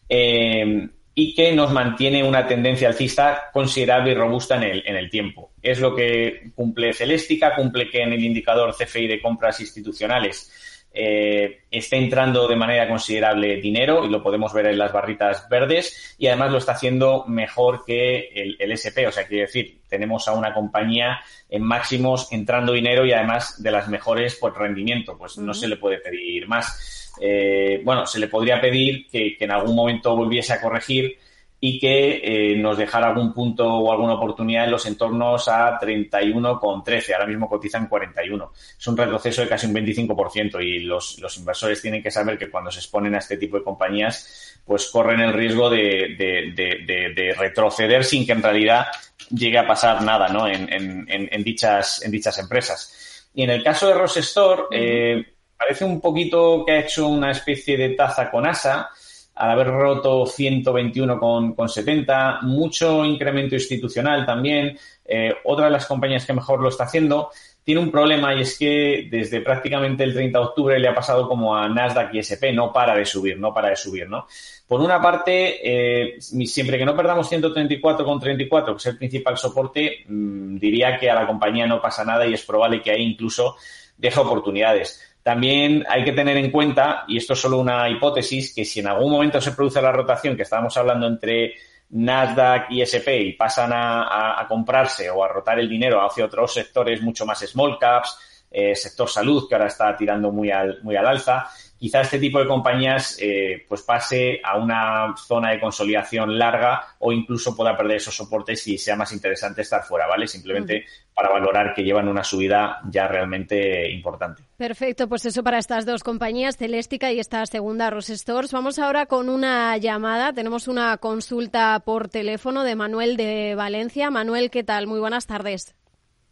Eh, 0.09 0.91
y 1.21 1.35
que 1.35 1.51
nos 1.53 1.73
mantiene 1.73 2.23
una 2.23 2.47
tendencia 2.47 2.87
alcista 2.87 3.51
considerable 3.53 4.13
y 4.13 4.15
robusta 4.15 4.55
en 4.55 4.63
el, 4.63 4.85
en 4.87 4.95
el 4.95 5.11
tiempo. 5.11 5.51
Es 5.61 5.81
lo 5.81 5.93
que 5.93 6.53
cumple 6.55 6.93
Celéstica, 6.93 7.57
cumple 7.57 7.91
que 7.91 8.03
en 8.03 8.13
el 8.13 8.23
indicador 8.23 8.73
CFI 8.73 9.09
de 9.09 9.21
compras 9.21 9.59
institucionales 9.59 10.49
eh, 10.95 11.63
esté 11.73 11.97
entrando 11.97 12.47
de 12.47 12.55
manera 12.55 12.87
considerable 12.89 13.61
dinero 13.61 14.05
y 14.05 14.11
lo 14.11 14.23
podemos 14.23 14.53
ver 14.53 14.67
en 14.67 14.79
las 14.79 14.93
barritas 14.93 15.49
verdes 15.49 16.15
y 16.19 16.29
además 16.29 16.53
lo 16.53 16.59
está 16.59 16.73
haciendo 16.73 17.25
mejor 17.27 17.85
que 17.85 18.29
el, 18.33 18.57
el 18.57 18.71
SP. 18.79 19.03
O 19.09 19.11
sea, 19.11 19.27
quiere 19.27 19.47
decir, 19.47 19.81
tenemos 19.89 20.29
a 20.29 20.35
una 20.35 20.55
compañía 20.55 21.19
en 21.51 21.65
máximos 21.65 22.33
entrando 22.33 22.73
dinero 22.73 23.05
y 23.05 23.13
además 23.13 23.61
de 23.61 23.73
las 23.73 23.89
mejores 23.89 24.37
por 24.37 24.57
rendimiento. 24.57 25.19
Pues 25.19 25.37
no 25.37 25.53
se 25.53 25.67
le 25.67 25.79
puede 25.79 25.99
pedir 25.99 26.47
más. 26.47 27.08
Eh, 27.21 27.81
bueno, 27.85 28.07
se 28.07 28.19
le 28.19 28.29
podría 28.29 28.61
pedir 28.61 29.07
que, 29.09 29.37
en 29.39 29.51
algún 29.51 29.75
momento 29.75 30.17
volviese 30.17 30.53
a 30.53 30.61
corregir 30.61 31.19
y 31.61 31.81
que 31.81 32.21
eh, 32.23 32.57
nos 32.57 32.79
dejara 32.79 33.09
algún 33.09 33.33
punto 33.33 33.67
o 33.67 33.91
alguna 33.91 34.15
oportunidad 34.15 34.65
en 34.65 34.71
los 34.71 34.87
entornos 34.87 35.49
a 35.49 35.79
31,13. 35.79 37.13
Ahora 37.15 37.27
mismo 37.27 37.49
cotizan 37.49 37.89
41. 37.89 38.53
Es 38.79 38.87
un 38.87 38.97
retroceso 38.97 39.43
de 39.43 39.49
casi 39.49 39.67
un 39.67 39.75
25% 39.75 40.63
y 40.63 40.81
los, 40.81 41.19
los, 41.19 41.37
inversores 41.37 41.83
tienen 41.83 42.01
que 42.01 42.13
saber 42.13 42.39
que 42.39 42.49
cuando 42.49 42.71
se 42.71 42.79
exponen 42.79 43.17
a 43.17 43.19
este 43.19 43.37
tipo 43.37 43.59
de 43.59 43.65
compañías, 43.65 44.61
pues 44.65 44.87
corren 44.87 45.21
el 45.21 45.33
riesgo 45.33 45.69
de, 45.69 46.15
de, 46.17 47.35
retroceder 47.37 48.05
sin 48.05 48.25
que 48.25 48.33
en 48.33 48.43
realidad 48.43 48.87
llegue 49.31 49.59
a 49.59 49.67
pasar 49.67 50.03
nada 50.03 50.29
¿no? 50.29 50.47
en, 50.47 50.69
en, 51.09 51.43
dichas, 51.43 52.03
en 52.05 52.13
dichas 52.13 52.39
empresas. 52.39 53.29
Y 53.35 53.43
en 53.43 53.51
el 53.51 53.63
caso 53.63 53.89
de 53.89 53.95
Rose 53.95 54.21
Store, 54.21 54.63
eh, 54.71 55.25
parece 55.59 55.85
un 55.85 56.01
poquito 56.01 56.65
que 56.65 56.73
ha 56.73 56.81
hecho 56.81 57.09
una 57.09 57.33
especie 57.33 57.77
de 57.77 57.91
taza 57.91 58.31
con 58.31 58.47
asa 58.47 58.91
al 59.35 59.51
haber 59.51 59.69
roto 59.69 60.27
121 60.27 61.19
con, 61.19 61.55
con 61.55 61.69
70, 61.69 62.41
mucho 62.43 63.05
incremento 63.05 63.55
institucional 63.55 64.27
también. 64.27 64.77
Eh, 65.05 65.33
otra 65.45 65.67
de 65.67 65.71
las 65.73 65.87
compañías 65.87 66.27
que 66.27 66.33
mejor 66.33 66.61
lo 66.61 66.69
está 66.69 66.85
haciendo 66.85 67.31
tiene 67.63 67.83
un 67.83 67.91
problema 67.91 68.35
y 68.35 68.41
es 68.41 68.59
que 68.59 69.09
desde 69.11 69.43
prácticamente 69.43 70.03
el 70.03 70.15
30 70.15 70.39
de 70.39 70.45
octubre 70.45 70.79
le 70.79 70.89
ha 70.89 70.95
pasado 70.95 71.29
como 71.29 71.55
a 71.55 71.69
Nasdaq 71.69 72.15
y 72.15 72.19
SP, 72.25 72.51
no 72.51 72.73
para 72.73 72.97
de 72.97 73.05
subir, 73.05 73.39
no 73.39 73.53
para 73.53 73.69
de 73.69 73.77
subir, 73.77 74.09
¿no? 74.09 74.27
Por 74.67 74.81
una 74.81 75.01
parte, 75.01 75.61
eh, 75.63 76.17
siempre 76.19 76.79
que 76.79 76.87
no 76.87 76.97
perdamos 76.97 77.31
134,34, 77.31 78.73
que 78.73 78.77
es 78.79 78.87
el 78.87 78.97
principal 78.97 79.37
soporte, 79.37 79.99
mm, 80.09 80.57
diría 80.57 80.99
que 80.99 81.11
a 81.11 81.15
la 81.15 81.27
compañía 81.27 81.67
no 81.67 81.81
pasa 81.81 82.05
nada 82.05 82.27
y 82.27 82.33
es 82.33 82.43
probable 82.43 82.81
que 82.81 82.91
ahí 82.91 83.03
incluso 83.03 83.57
deje 83.99 84.19
oportunidades. 84.19 85.08
También 85.29 85.85
hay 85.87 86.05
que 86.05 86.13
tener 86.13 86.39
en 86.39 86.51
cuenta, 86.51 87.05
y 87.07 87.19
esto 87.19 87.35
es 87.35 87.39
solo 87.39 87.59
una 87.59 87.87
hipótesis, 87.91 88.55
que 88.55 88.65
si 88.65 88.81
en 88.81 88.87
algún 88.87 89.13
momento 89.13 89.43
se 89.43 89.53
produce 89.53 89.83
la 89.83 89.93
rotación 89.93 90.35
que 90.35 90.45
estábamos 90.45 90.75
hablando 90.79 91.07
entre 91.07 91.53
Nasdaq 91.91 92.71
y 92.71 92.81
SP 92.81 93.21
y 93.21 93.33
pasan 93.35 93.73
a, 93.75 94.47
comprarse 94.49 95.11
o 95.11 95.23
a 95.23 95.29
rotar 95.29 95.59
el 95.59 95.69
dinero 95.69 96.01
hacia 96.03 96.25
otros 96.25 96.55
sectores 96.55 97.03
mucho 97.03 97.27
más 97.27 97.41
small 97.41 97.79
caps, 97.79 98.47
eh, 98.51 98.75
sector 98.75 99.07
salud, 99.07 99.47
que 99.47 99.55
ahora 99.55 99.67
está 99.67 99.95
tirando 99.95 100.33
muy 100.33 100.51
al, 100.51 100.83
muy 100.83 100.97
al 100.97 101.07
alza, 101.07 101.47
quizá 101.79 102.01
este 102.01 102.19
tipo 102.19 102.41
de 102.41 102.47
compañías 102.47 103.17
eh, 103.21 103.65
pues 103.69 103.83
pase 103.83 104.41
a 104.43 104.59
una 104.59 105.15
zona 105.17 105.53
de 105.53 105.61
consolidación 105.61 106.39
larga 106.39 106.97
o 106.99 107.13
incluso 107.13 107.57
pueda 107.57 107.77
perder 107.77 107.99
esos 107.99 108.17
soportes 108.17 108.67
y 108.67 108.77
sea 108.77 108.97
más 108.97 109.13
interesante 109.13 109.63
estar 109.63 109.83
fuera, 109.85 110.07
¿vale? 110.07 110.27
Simplemente 110.27 110.85
para 111.15 111.31
valorar 111.31 111.75
que 111.75 111.83
llevan 111.83 112.09
una 112.09 112.23
subida 112.23 112.81
ya 112.91 113.09
realmente 113.09 113.91
importante. 113.91 114.43
Perfecto, 114.57 115.09
pues 115.09 115.25
eso 115.27 115.43
para 115.43 115.59
estas 115.59 115.87
dos 115.87 116.03
compañías, 116.05 116.57
Celéstica 116.57 117.13
y 117.13 117.21
esta 117.21 117.45
segunda, 117.47 117.91
Rose 117.91 118.17
Stores. 118.17 118.53
Vamos 118.53 118.79
ahora 118.79 119.07
con 119.07 119.29
una 119.29 119.77
llamada. 119.79 120.33
Tenemos 120.33 120.69
una 120.69 120.97
consulta 120.99 121.81
por 121.81 122.09
teléfono 122.09 122.65
de 122.65 122.77
Manuel 122.77 123.17
de 123.17 123.55
Valencia. 123.55 124.11
Manuel, 124.11 124.51
¿qué 124.51 124.65
tal? 124.65 124.87
Muy 124.87 125.01
buenas 125.01 125.27
tardes 125.27 125.75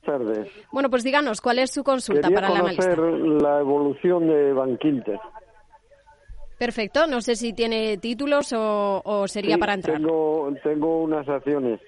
tardes. 0.06 0.48
Bueno, 0.72 0.88
pues 0.88 1.04
díganos, 1.04 1.42
¿cuál 1.42 1.58
es 1.58 1.70
su 1.70 1.84
consulta 1.84 2.30
para 2.30 2.48
la 2.48 2.60
analista? 2.60 2.96
la 2.96 3.60
evolución 3.60 4.26
de 4.26 4.52
Bankinter. 4.54 5.20
Perfecto, 6.58 7.06
no 7.06 7.20
sé 7.20 7.36
si 7.36 7.52
tiene 7.52 7.98
títulos 7.98 8.54
o, 8.56 9.24
sería 9.28 9.58
para 9.58 9.74
entrar. 9.74 9.98
Tengo, 9.98 10.48
tengo 10.62 11.02
unas 11.02 11.28
acciones. 11.28 11.80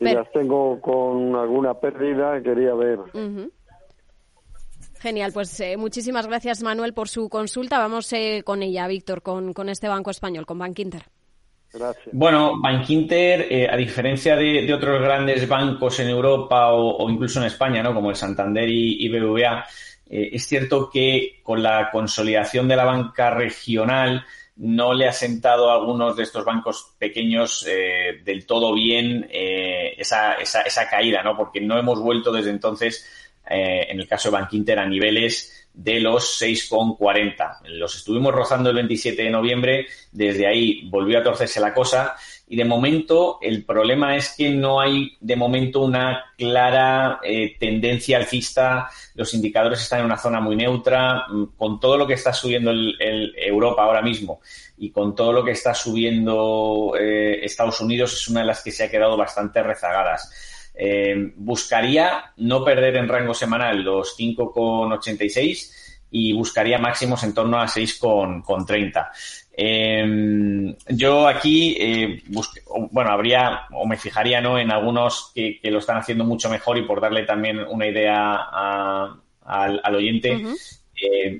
y 0.00 0.04
las 0.04 0.30
tengo 0.32 0.80
con 0.80 1.36
alguna 1.36 1.74
pérdida, 1.74 2.42
quería 2.42 2.74
ver. 2.74 2.98
Genial, 4.98 5.32
pues 5.32 5.58
eh, 5.60 5.76
muchísimas 5.76 6.26
gracias 6.26 6.62
Manuel 6.62 6.94
por 6.94 7.08
su 7.08 7.28
consulta. 7.28 7.78
Vamos 7.78 8.12
eh, 8.12 8.42
con 8.44 8.62
ella, 8.62 8.86
Víctor, 8.86 9.22
con, 9.22 9.52
con 9.52 9.68
este 9.68 9.88
banco 9.88 10.10
español, 10.10 10.46
con 10.46 10.58
Bankinter. 10.58 11.02
Bueno, 12.12 12.60
Bankinter, 12.60 13.46
eh, 13.50 13.68
a 13.70 13.76
diferencia 13.76 14.36
de, 14.36 14.72
otros 14.72 15.00
grandes 15.00 15.48
bancos 15.48 15.98
en 16.00 16.08
Europa 16.08 16.72
o, 16.72 17.08
incluso 17.08 17.40
en 17.40 17.46
España, 17.46 17.82
¿no? 17.82 17.94
como 17.94 18.10
el 18.10 18.16
Santander 18.16 18.68
y, 18.68 19.08
BBVA, 19.08 19.64
eh, 20.10 20.30
es 20.32 20.46
cierto 20.46 20.90
que 20.90 21.40
con 21.42 21.62
la 21.62 21.90
consolidación 21.90 22.68
de 22.68 22.76
la 22.76 22.84
banca 22.84 23.30
regional 23.30 24.24
no 24.56 24.92
le 24.92 25.08
ha 25.08 25.12
sentado 25.12 25.70
a 25.70 25.74
algunos 25.76 26.14
de 26.14 26.24
estos 26.24 26.44
bancos 26.44 26.94
pequeños 26.98 27.66
eh, 27.66 28.20
del 28.22 28.44
todo 28.44 28.74
bien 28.74 29.26
esa, 29.30 30.34
esa, 30.34 30.60
esa, 30.62 30.90
caída, 30.90 31.22
¿no? 31.22 31.34
porque 31.36 31.60
no 31.60 31.78
hemos 31.78 32.00
vuelto 32.00 32.30
desde 32.30 32.50
entonces, 32.50 33.08
en 33.48 33.98
el 33.98 34.06
caso 34.06 34.28
de 34.28 34.34
Bankinter, 34.34 34.78
a 34.78 34.86
niveles 34.86 35.61
de 35.74 36.00
los 36.00 36.40
6,40. 36.40 37.60
Los 37.64 37.96
estuvimos 37.96 38.34
rozando 38.34 38.70
el 38.70 38.76
27 38.76 39.22
de 39.22 39.30
noviembre, 39.30 39.86
desde 40.10 40.46
ahí 40.46 40.88
volvió 40.88 41.18
a 41.18 41.22
torcerse 41.22 41.60
la 41.60 41.72
cosa 41.72 42.14
y 42.46 42.56
de 42.56 42.66
momento 42.66 43.38
el 43.40 43.64
problema 43.64 44.14
es 44.14 44.34
que 44.36 44.50
no 44.50 44.78
hay 44.78 45.16
de 45.20 45.36
momento 45.36 45.80
una 45.80 46.32
clara 46.36 47.18
eh, 47.22 47.56
tendencia 47.58 48.18
alcista, 48.18 48.90
los 49.14 49.32
indicadores 49.32 49.80
están 49.80 50.00
en 50.00 50.06
una 50.06 50.18
zona 50.18 50.40
muy 50.40 50.54
neutra, 50.54 51.24
mm, 51.28 51.56
con 51.56 51.80
todo 51.80 51.96
lo 51.96 52.06
que 52.06 52.14
está 52.14 52.34
subiendo 52.34 52.70
el, 52.70 53.32
Europa 53.36 53.84
ahora 53.84 54.02
mismo 54.02 54.40
y 54.76 54.90
con 54.90 55.14
todo 55.14 55.32
lo 55.32 55.42
que 55.42 55.52
está 55.52 55.74
subiendo 55.74 56.92
eh, 57.00 57.40
Estados 57.42 57.80
Unidos 57.80 58.12
es 58.12 58.28
una 58.28 58.40
de 58.40 58.46
las 58.46 58.62
que 58.62 58.70
se 58.70 58.84
ha 58.84 58.90
quedado 58.90 59.16
bastante 59.16 59.62
rezagadas. 59.62 60.51
Eh, 60.74 61.32
buscaría 61.36 62.32
no 62.38 62.64
perder 62.64 62.96
en 62.96 63.08
rango 63.08 63.34
semanal 63.34 63.82
los 63.82 64.16
5,86 64.18 65.82
y 66.10 66.32
buscaría 66.32 66.78
máximos 66.78 67.22
en 67.24 67.34
torno 67.34 67.58
a 67.58 67.66
6,30. 67.66 69.10
Eh, 69.54 70.76
yo 70.88 71.28
aquí, 71.28 71.76
eh, 71.78 72.22
bueno, 72.90 73.10
habría 73.10 73.66
o 73.72 73.86
me 73.86 73.96
fijaría 73.96 74.40
¿no? 74.40 74.58
en 74.58 74.70
algunos 74.70 75.32
que, 75.34 75.58
lo 75.64 75.78
están 75.78 75.98
haciendo 75.98 76.24
mucho 76.24 76.48
mejor 76.48 76.78
y 76.78 76.82
por 76.82 77.00
darle 77.00 77.24
también 77.24 77.58
una 77.58 77.86
idea 77.86 78.48
al, 79.44 79.94
oyente. 79.94 80.42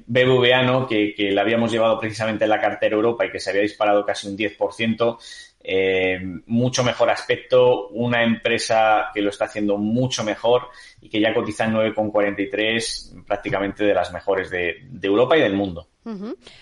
BBVA, 0.06 0.62
¿no? 0.62 0.86
que, 0.86 1.14
que 1.14 1.30
le 1.30 1.40
habíamos 1.40 1.70
llevado 1.70 1.98
precisamente 1.98 2.44
en 2.44 2.50
la 2.50 2.60
cartera 2.60 2.96
Europa 2.96 3.26
y 3.26 3.30
que 3.30 3.40
se 3.40 3.50
había 3.50 3.62
disparado 3.62 4.04
casi 4.04 4.28
un 4.28 4.36
10%, 4.36 5.18
eh, 5.64 6.18
mucho 6.46 6.82
mejor 6.82 7.08
aspecto, 7.10 7.86
una 7.88 8.24
empresa 8.24 9.10
que 9.14 9.22
lo 9.22 9.30
está 9.30 9.44
haciendo 9.44 9.78
mucho 9.78 10.24
mejor 10.24 10.62
y 11.00 11.08
que 11.08 11.20
ya 11.20 11.32
cotiza 11.32 11.66
en 11.66 11.74
9,43, 11.74 13.24
prácticamente 13.24 13.84
de 13.84 13.94
las 13.94 14.12
mejores 14.12 14.50
de, 14.50 14.88
Europa 15.02 15.36
y 15.36 15.40
del 15.40 15.54
mundo. 15.54 15.86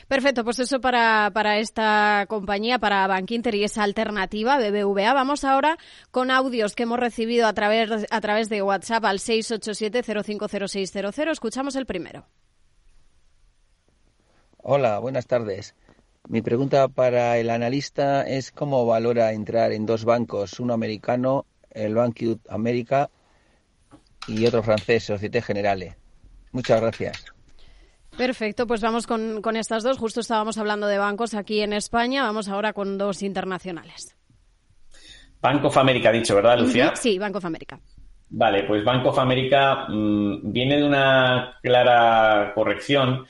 Perfecto, 0.06 0.44
pues 0.44 0.58
eso 0.58 0.82
para, 0.82 1.30
para 1.32 1.56
esta 1.58 2.26
compañía, 2.28 2.78
para 2.78 3.06
Bankinter 3.06 3.54
y 3.54 3.64
esa 3.64 3.84
alternativa 3.84 4.58
BBVA. 4.58 5.14
Vamos 5.14 5.44
ahora 5.44 5.78
con 6.10 6.30
audios 6.30 6.74
que 6.74 6.82
hemos 6.82 7.00
recibido 7.00 7.46
a 7.46 7.54
través, 7.54 8.06
a 8.10 8.20
través 8.20 8.50
de 8.50 8.60
WhatsApp 8.60 9.06
al 9.06 9.18
687-050600. 9.18 11.30
Escuchamos 11.30 11.74
el 11.74 11.86
primero. 11.86 12.26
Hola, 14.72 15.00
buenas 15.00 15.26
tardes. 15.26 15.74
Mi 16.28 16.42
pregunta 16.42 16.86
para 16.86 17.38
el 17.38 17.50
analista 17.50 18.22
es 18.22 18.52
cómo 18.52 18.86
valora 18.86 19.32
entrar 19.32 19.72
en 19.72 19.84
dos 19.84 20.04
bancos, 20.04 20.60
uno 20.60 20.74
americano, 20.74 21.44
el 21.72 21.96
Bank 21.96 22.20
America, 22.48 23.10
y 24.28 24.46
otro 24.46 24.62
francés, 24.62 25.02
Societe 25.02 25.42
Generale. 25.42 25.96
Muchas 26.52 26.80
gracias. 26.80 27.24
Perfecto, 28.16 28.68
pues 28.68 28.80
vamos 28.80 29.08
con, 29.08 29.42
con 29.42 29.56
estas 29.56 29.82
dos. 29.82 29.98
Justo 29.98 30.20
estábamos 30.20 30.56
hablando 30.56 30.86
de 30.86 30.98
bancos 30.98 31.34
aquí 31.34 31.62
en 31.62 31.72
España, 31.72 32.22
vamos 32.22 32.48
ahora 32.48 32.72
con 32.72 32.96
dos 32.96 33.24
internacionales. 33.24 34.16
Bank 35.42 35.64
of 35.64 35.76
America, 35.78 36.12
dicho, 36.12 36.36
¿verdad, 36.36 36.60
Lucía? 36.60 36.94
Sí, 36.94 37.18
Bank 37.18 37.34
of 37.34 37.44
America. 37.44 37.80
Vale, 38.28 38.62
pues 38.62 38.84
Bank 38.84 39.04
of 39.04 39.18
America 39.18 39.86
mm, 39.88 40.52
viene 40.52 40.76
de 40.76 40.84
una 40.84 41.58
clara 41.60 42.52
corrección 42.54 43.26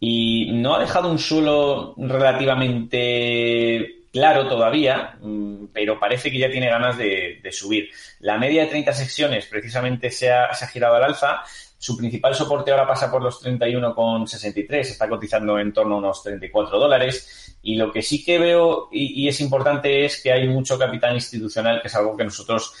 y 0.00 0.50
no 0.52 0.74
ha 0.74 0.80
dejado 0.80 1.10
un 1.10 1.18
suelo 1.18 1.94
relativamente 1.96 3.94
claro 4.14 4.46
todavía, 4.46 5.16
mm, 5.20 5.66
pero 5.72 5.98
parece 5.98 6.30
que 6.30 6.38
ya 6.38 6.50
tiene 6.50 6.68
ganas 6.68 6.96
de, 6.96 7.40
subir. 7.50 7.90
La 8.20 8.38
media 8.38 8.62
de 8.62 8.68
30 8.68 8.92
secciones 8.92 9.46
precisamente 9.46 10.10
se 10.10 10.30
ha, 10.30 10.54
girado 10.72 10.94
al 10.94 11.04
alza. 11.04 11.42
Su 11.78 11.96
principal 11.96 12.34
soporte 12.34 12.70
ahora 12.70 12.86
pasa 12.86 13.10
por 13.10 13.22
los 13.22 13.42
31,63, 13.42 14.80
está 14.80 15.08
cotizando 15.08 15.58
en 15.58 15.72
torno 15.72 15.96
a 15.96 15.98
unos 15.98 16.22
34 16.22 16.78
dólares. 16.78 17.58
Y 17.62 17.76
lo 17.76 17.90
que 17.90 18.02
sí 18.02 18.24
que 18.24 18.38
veo 18.38 18.88
y 18.92 19.26
es 19.26 19.40
importante 19.40 20.04
es 20.04 20.22
que 20.22 20.32
hay 20.32 20.46
mucho 20.48 20.78
capital 20.78 21.14
institucional, 21.14 21.82
que 21.82 21.88
es 21.88 21.94
algo 21.94 22.16
que 22.16 22.24
nosotros 22.24 22.72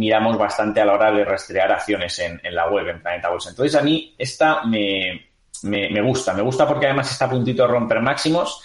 miramos 0.00 0.38
bastante 0.38 0.80
a 0.80 0.86
la 0.86 0.94
hora 0.94 1.12
de 1.12 1.26
rastrear 1.26 1.70
acciones 1.70 2.18
en, 2.20 2.40
la 2.54 2.70
web, 2.70 2.88
en 2.88 3.02
Planeta 3.02 3.28
Bolsa. 3.28 3.50
Entonces, 3.50 3.78
a 3.78 3.82
mí 3.82 4.14
esta 4.16 4.64
me, 4.64 5.28
me, 5.64 6.00
gusta. 6.00 6.32
Me 6.32 6.40
gusta 6.40 6.66
porque 6.66 6.86
además 6.86 7.12
está 7.12 7.26
a 7.26 7.30
puntito 7.30 7.62
de 7.62 7.68
romper 7.68 8.00
máximos 8.00 8.62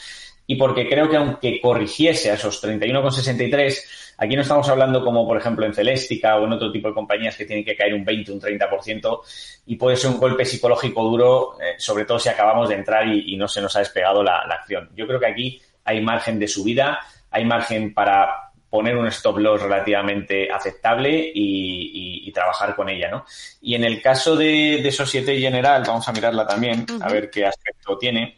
y 0.47 0.55
porque 0.55 0.87
creo 0.87 1.09
que 1.09 1.17
aunque 1.17 1.59
corrigiese 1.59 2.31
a 2.31 2.35
esos 2.35 2.63
31,63, 2.63 4.15
aquí 4.19 4.35
no 4.37 4.43
estamos 4.43 4.69
hablando 4.69 5.03
como 5.03 5.27
por 5.27 5.37
ejemplo 5.37 5.65
en 5.65 5.73
Celestica 5.73 6.37
o 6.37 6.45
en 6.45 6.53
otro 6.53 6.71
tipo 6.71 6.87
de 6.87 6.93
compañías 6.93 7.35
que 7.35 7.43
tienen 7.43 7.65
que 7.65 7.75
caer 7.75 7.95
un 7.95 8.05
20, 8.05 8.31
un 8.31 8.39
30% 8.39 9.19
y 9.65 9.75
puede 9.75 9.97
ser 9.97 10.11
un 10.11 10.19
golpe 10.19 10.45
psicológico 10.45 11.03
duro, 11.03 11.57
eh, 11.59 11.75
sobre 11.77 12.05
todo 12.05 12.17
si 12.17 12.29
acabamos 12.29 12.69
de 12.69 12.75
entrar 12.75 13.05
y, 13.09 13.35
no 13.35 13.49
se 13.49 13.59
nos 13.59 13.75
ha 13.75 13.79
despegado 13.79 14.23
la, 14.23 14.37
acción. 14.37 14.89
Yo 14.95 15.05
creo 15.05 15.19
que 15.19 15.27
aquí 15.27 15.61
hay 15.83 15.99
margen 15.99 16.39
de 16.39 16.47
subida, 16.47 17.01
hay 17.29 17.43
margen 17.43 17.93
para 17.93 18.44
poner 18.75 18.97
un 18.97 19.07
stop 19.07 19.37
loss 19.37 19.61
relativamente 19.61 20.51
aceptable 20.51 21.31
y, 21.33 22.29
trabajar 22.33 22.75
con 22.75 22.89
ella, 22.89 23.09
¿no? 23.09 23.23
Y 23.61 23.75
en 23.75 23.85
el 23.85 24.01
caso 24.01 24.35
de, 24.35 24.81
de 24.83 24.91
Societe 24.91 25.39
General, 25.39 25.81
vamos 25.87 26.05
a 26.09 26.11
mirarla 26.11 26.45
también, 26.45 26.85
a 26.99 27.07
ver 27.07 27.29
qué 27.29 27.45
aspecto 27.45 27.97
tiene. 27.97 28.37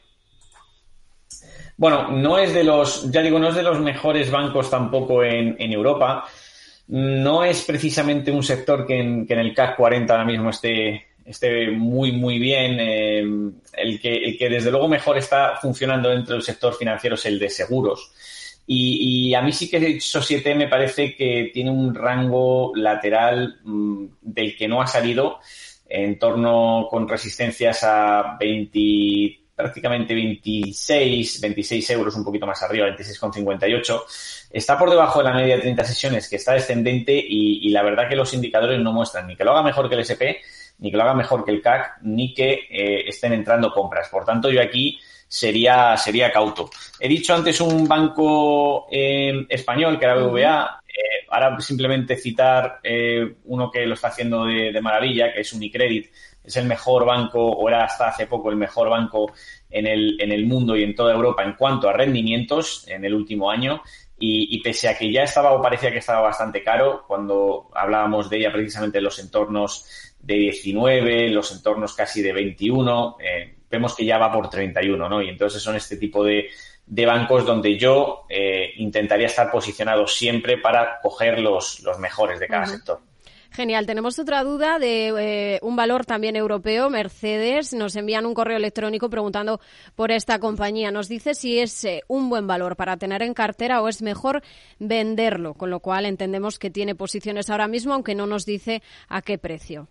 Bueno, 1.76 2.12
no 2.12 2.38
es 2.38 2.54
de 2.54 2.64
los, 2.64 3.10
ya 3.12 3.24
digo, 3.24 3.40
no 3.40 3.50
es 3.50 3.56
de 3.56 3.64
los 3.64 3.80
mejores 3.80 4.30
bancos 4.30 4.70
tampoco 4.70 5.24
en, 5.24 5.56
Europa. 5.60 6.26
No 6.90 7.44
es 7.44 7.64
precisamente 7.64 8.30
un 8.30 8.44
sector 8.44 8.86
que 8.86 9.00
en, 9.00 9.26
el 9.28 9.56
CAC 9.56 9.76
40 9.76 10.14
ahora 10.14 10.26
mismo 10.26 10.52
esté, 10.52 11.08
esté 11.26 11.72
muy, 11.72 12.12
muy 12.12 12.38
bien. 12.38 12.78
Eh, 12.80 13.20
el, 13.74 14.00
que, 14.00 14.14
el 14.14 14.38
que 14.38 14.48
desde 14.48 14.70
luego 14.70 14.88
mejor 14.88 15.18
está 15.18 15.56
funcionando 15.60 16.10
dentro 16.10 16.36
del 16.36 16.44
sector 16.44 16.76
financiero 16.76 17.16
es 17.16 17.26
el 17.26 17.40
de 17.40 17.50
seguros. 17.50 18.12
Y, 18.70 19.34
a 19.34 19.42
mí 19.42 19.54
sí 19.54 19.70
que 19.70 20.00
Societe 20.02 20.54
me 20.54 20.68
parece 20.68 21.16
que 21.16 21.52
tiene 21.54 21.72
un 21.72 21.96
rango 21.96 22.74
lateral 22.76 23.62
mm, 23.64 24.06
del 24.22 24.58
que 24.58 24.68
no 24.68 24.82
ha 24.82 24.88
salido 24.88 25.40
en 25.88 26.20
torno 26.20 26.88
con 26.90 27.08
resistencias 27.08 27.84
a 27.84 28.36
20 28.38 29.48
prácticamente 29.58 30.14
26, 30.14 31.42
26 31.42 31.90
euros, 31.90 32.16
un 32.16 32.24
poquito 32.24 32.46
más 32.46 32.62
arriba, 32.62 32.86
26,58. 32.90 34.04
Está 34.52 34.78
por 34.78 34.92
debajo 34.92 35.18
de 35.18 35.26
la 35.26 35.34
media 35.34 35.56
de 35.56 35.62
30 35.62 35.84
sesiones, 35.84 36.30
que 36.30 36.36
está 36.36 36.54
descendente 36.54 37.14
y, 37.28 37.68
la 37.70 37.82
verdad 37.82 38.08
que 38.08 38.16
los 38.16 38.32
indicadores 38.36 38.80
no 38.80 38.94
muestran 38.94 39.26
ni 39.26 39.36
que 39.36 39.44
lo 39.44 39.52
haga 39.52 39.64
mejor 39.64 39.90
que 39.90 39.96
el 39.96 40.02
SP, 40.06 40.38
ni 40.80 40.92
que 40.92 40.98
lo 40.98 41.04
haga 41.04 41.14
mejor 41.14 41.44
que 41.44 41.52
el 41.52 41.62
CAC, 41.62 42.02
ni 42.02 42.34
que 42.34 42.68
eh, 42.70 43.08
estén 43.08 43.34
entrando 43.34 43.72
compras. 43.72 44.10
Por 44.10 44.26
tanto, 44.26 44.50
yo 44.50 44.62
aquí 44.62 45.00
sería, 45.28 45.98
sería 45.98 46.32
cauto. 46.32 46.70
He 47.00 47.08
dicho 47.08 47.34
antes 47.34 47.60
un 47.62 47.88
banco 47.88 48.88
eh, 48.92 49.46
español, 49.50 49.98
que 49.98 50.06
era 50.06 50.16
BVA. 50.16 50.82
Eh, 50.88 51.26
ahora 51.30 51.60
simplemente 51.60 52.16
citar 52.16 52.80
uno 53.46 53.70
que 53.70 53.86
lo 53.86 53.94
está 53.94 54.08
haciendo 54.08 54.46
de, 54.46 54.72
de 54.72 54.82
maravilla, 54.82 55.34
que 55.34 55.42
es 55.42 55.54
Unicredit 55.54 56.08
es 56.48 56.56
el 56.56 56.66
mejor 56.66 57.06
banco, 57.06 57.46
o 57.46 57.68
era 57.68 57.84
hasta 57.84 58.08
hace 58.08 58.26
poco 58.26 58.50
el 58.50 58.56
mejor 58.56 58.90
banco 58.90 59.34
en 59.70 59.86
el, 59.86 60.20
en 60.20 60.32
el 60.32 60.46
mundo 60.46 60.78
y 60.78 60.84
en 60.84 60.96
toda 60.96 61.14
Europa 61.14 61.44
en 61.44 61.54
cuanto 61.54 61.90
a 61.90 61.94
rendimientos 61.94 62.88
en 62.88 63.04
el 63.04 63.14
último 63.14 63.52
año. 63.52 63.82
Y, 64.20 64.60
pese 64.64 64.90
a 64.90 64.98
que 64.98 65.12
ya 65.12 65.24
estaba 65.24 65.52
o 65.52 65.62
parecía 65.62 65.92
que 65.92 66.00
estaba 66.00 66.22
bastante 66.22 66.64
caro, 66.64 67.04
cuando 67.08 67.70
hablábamos 67.74 68.30
de 68.30 68.38
ella 68.38 68.52
precisamente 68.52 68.98
en 68.98 69.04
los 69.04 69.20
entornos 69.20 69.86
de 70.20 70.34
19, 70.34 71.30
los 71.30 71.52
entornos 71.52 71.94
casi 71.94 72.24
de 72.24 72.34
21, 72.34 73.18
eh, 73.20 73.56
vemos 73.70 73.96
que 73.96 74.06
ya 74.06 74.18
va 74.18 74.32
por 74.32 74.50
31, 74.50 75.08
¿no? 75.08 75.22
Y 75.22 75.30
entonces 75.30 75.62
son 75.62 75.76
este 75.76 75.98
tipo 75.98 76.24
de, 76.24 76.50
de 76.88 77.06
bancos 77.06 77.46
donde 77.46 77.78
yo 77.78 78.26
eh, 78.30 78.72
intentaría 78.78 79.28
estar 79.28 79.52
posicionado 79.52 80.08
siempre 80.08 80.58
para 80.58 81.00
coger 81.02 81.40
los, 81.40 81.82
los 81.82 82.00
mejores 82.00 82.40
de 82.40 82.48
cada 82.48 82.66
sector. 82.66 83.02
Genial. 83.52 83.86
Tenemos 83.86 84.20
otra 84.20 84.44
duda 84.44 84.80
de 84.80 85.08
eh, 85.18 85.60
un 85.62 85.76
valor 85.76 86.06
también 86.06 86.36
europeo, 86.36 86.90
Mercedes. 86.90 87.74
Nos 87.74 87.96
envían 87.96 88.26
un 88.26 88.34
correo 88.34 88.58
electrónico 88.58 89.10
preguntando 89.10 89.60
por 89.96 90.12
esta 90.12 90.40
compañía. 90.40 90.92
Nos 90.92 91.08
dice 91.08 91.34
si 91.34 91.60
es 91.60 91.84
eh, 91.86 92.04
un 92.08 92.30
buen 92.30 92.48
valor 92.48 92.76
para 92.76 92.98
tener 92.98 93.22
en 93.24 93.34
cartera 93.34 93.82
o 93.82 93.88
es 93.88 94.02
mejor 94.02 94.44
venderlo, 94.80 95.54
con 95.54 95.70
lo 95.70 95.80
cual 95.80 96.06
entendemos 96.06 96.60
que 96.60 96.70
tiene 96.70 96.96
posiciones 96.96 97.50
ahora 97.50 97.68
mismo, 97.68 97.94
aunque 97.94 98.16
no 98.16 98.28
nos 98.28 98.46
dice 98.46 98.82
a 99.08 99.22
qué 99.22 99.38
precio. 99.38 99.88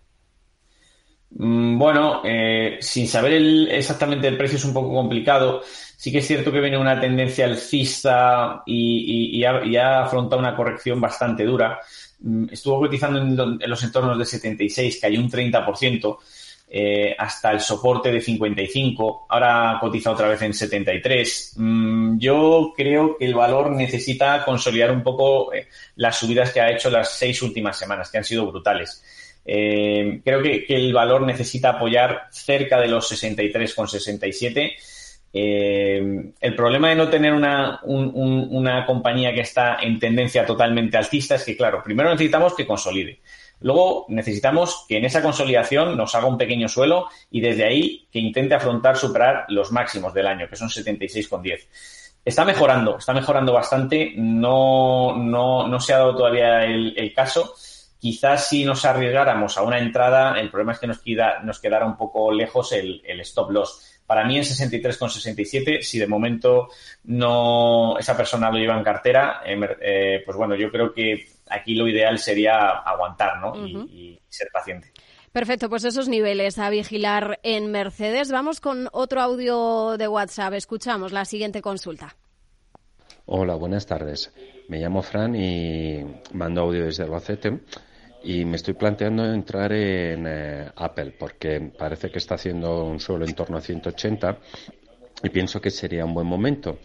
Mm, 1.29 1.77
bueno, 1.77 2.21
eh, 2.23 2.77
sin 2.79 3.07
saber 3.07 3.33
exactamente 3.33 4.27
el 4.27 4.37
precio 4.37 4.57
es 4.57 4.65
un 4.65 4.73
poco 4.73 4.93
complicado. 4.93 5.61
Sí 5.63 6.11
que 6.11 6.19
es 6.19 6.27
cierto 6.27 6.51
que 6.51 6.61
viene 6.61 6.77
una 6.77 6.99
tendencia 6.99 7.45
alcista 7.45 8.61
y, 8.65 9.37
y 9.37 9.75
ha 9.75 10.03
afrontado 10.03 10.39
una 10.39 10.55
corrección 10.55 11.01
bastante 11.01 11.43
dura. 11.43 11.79
Mm, 12.19 12.47
estuvo 12.51 12.79
cotizando 12.79 13.19
en, 13.19 13.69
los 13.69 13.83
entornos 13.83 14.17
de 14.17 14.25
76, 14.25 14.99
que 14.99 15.07
hay 15.07 15.17
un 15.17 15.29
30%, 15.29 16.17
eh, 16.69 17.15
hasta 17.17 17.51
el 17.51 17.59
soporte 17.61 18.11
de 18.11 18.19
55. 18.21 19.27
Ahora 19.29 19.77
cotiza 19.79 20.11
otra 20.11 20.27
vez 20.27 20.41
en 20.41 20.53
73. 20.53 21.53
Mm, 21.57 22.17
yo 22.19 22.73
creo 22.75 23.17
que 23.17 23.25
el 23.25 23.35
valor 23.35 23.71
necesita 23.71 24.43
consolidar 24.43 24.91
un 24.91 25.03
poco 25.03 25.53
eh, 25.53 25.67
las 25.95 26.17
subidas 26.17 26.51
que 26.51 26.61
ha 26.61 26.71
hecho 26.71 26.89
las 26.89 27.13
seis 27.13 27.41
últimas 27.41 27.77
semanas, 27.77 28.09
que 28.09 28.17
han 28.17 28.23
sido 28.23 28.47
brutales. 28.47 29.03
Eh, 29.45 30.19
creo 30.25 30.41
que, 30.41 30.65
que, 30.65 30.75
el 30.75 30.91
valor 30.93 31.21
necesita 31.21 31.69
apoyar 31.69 32.27
cerca 32.31 32.81
de 32.81 32.89
los 32.89 33.09
63,67 33.09 34.73
eh, 35.39 36.33
el 36.39 36.55
problema 36.55 36.89
de 36.89 36.95
no 36.95 37.09
tener 37.09 37.33
una, 37.33 37.81
una 37.83 38.85
compañía 38.85 39.33
que 39.33 39.41
está 39.41 39.77
en 39.81 39.99
tendencia 39.99 40.45
totalmente 40.45 40.97
altista 40.97 41.35
es 41.35 41.43
que, 41.43 41.55
claro, 41.55 41.83
primero 41.83 42.09
necesitamos 42.09 42.55
que 42.55 42.65
consolide. 42.65 43.19
Luego 43.59 44.05
necesitamos 44.09 44.85
que 44.87 44.97
en 44.97 45.05
esa 45.05 45.21
consolidación 45.21 45.97
nos 45.97 46.13
haga 46.15 46.27
un 46.27 46.37
pequeño 46.37 46.67
suelo 46.67 47.07
y 47.31 47.41
desde 47.41 47.65
ahí 47.65 48.07
que 48.11 48.19
intente 48.19 48.55
afrontar, 48.55 48.97
superar 48.97 49.45
los 49.49 49.71
máximos 49.71 50.13
del 50.13 50.27
año, 50.27 50.47
que 50.47 50.55
son 50.55 50.69
76,10. 50.69 51.67
Está 52.23 52.45
mejorando, 52.45 52.97
está 52.97 53.13
mejorando 53.13 53.53
bastante. 53.53 54.13
No, 54.15 55.15
no, 55.17 55.67
no 55.67 55.79
se 55.79 55.93
ha 55.93 55.99
dado 55.99 56.15
todavía 56.15 56.65
el, 56.65 57.13
caso. 57.15 57.53
Quizás 57.99 58.47
si 58.47 58.63
nos 58.63 58.85
arriesgáramos 58.85 59.57
a 59.57 59.63
una 59.63 59.79
entrada, 59.79 60.39
el 60.39 60.49
problema 60.51 60.73
es 60.73 60.79
que 60.79 60.87
nos, 60.87 60.99
queda, 60.99 61.39
nos 61.43 61.59
quedara 61.59 61.85
un 61.85 61.97
poco 61.97 62.31
lejos 62.31 62.71
el 62.73 63.19
stop 63.21 63.51
loss 63.51 63.96
para 64.07 64.25
mí 64.25 64.37
en 64.37 64.43
63,67, 64.43 65.81
si 65.81 65.99
de 65.99 66.07
momento 66.07 66.69
no 67.03 67.97
esa 67.99 68.15
persona 68.15 68.49
lo 68.49 68.57
lleva 68.57 68.77
en 68.77 68.83
cartera, 68.83 69.41
eh, 69.45 69.59
eh, 69.81 70.23
pues 70.25 70.37
bueno, 70.37 70.55
yo 70.55 70.71
creo 70.71 70.93
que 70.93 71.27
aquí 71.49 71.75
lo 71.75 71.87
ideal 71.87 72.17
sería 72.17 72.69
aguantar 72.69 73.39
¿no? 73.41 73.67
y, 73.67 74.17
ser 74.29 74.47
paciente. 74.51 74.91
Perfecto, 75.33 75.69
pues 75.69 75.83
esos 75.83 76.07
niveles 76.07 76.57
a 76.57 76.69
vigilar 76.69 77.39
en 77.43 77.69
Mercedes. 77.69 78.31
Vamos 78.31 78.61
con 78.61 78.87
otro 78.93 79.21
audio 79.21 79.97
de 79.97 80.07
WhatsApp. 80.07 80.53
Escuchamos 80.53 81.11
la 81.11 81.25
siguiente 81.25 81.61
consulta. 81.61 82.15
Hola, 83.25 83.55
buenas 83.55 83.85
tardes. 83.85 84.33
Me 84.69 84.79
llamo 84.79 85.01
Fran 85.01 85.35
y 85.35 86.03
mando 86.33 86.61
audio 86.61 86.85
desde 86.85 87.03
Albacete 87.03 87.59
y 88.23 88.45
me 88.45 88.55
estoy 88.55 88.73
planteando 88.73 89.25
entrar 89.25 89.71
en 89.73 90.25
eh, 90.27 90.71
Apple 90.75 91.13
porque 91.17 91.71
parece 91.77 92.09
que 92.09 92.17
está 92.17 92.35
haciendo 92.35 92.83
un 92.85 92.99
suelo 92.99 93.25
en 93.25 93.33
torno 93.33 93.57
a 93.57 93.61
180 93.61 94.37
y 95.23 95.29
pienso 95.29 95.61
que 95.61 95.69
sería 95.69 96.05
un 96.05 96.13
buen 96.13 96.27
momento. 96.27 96.79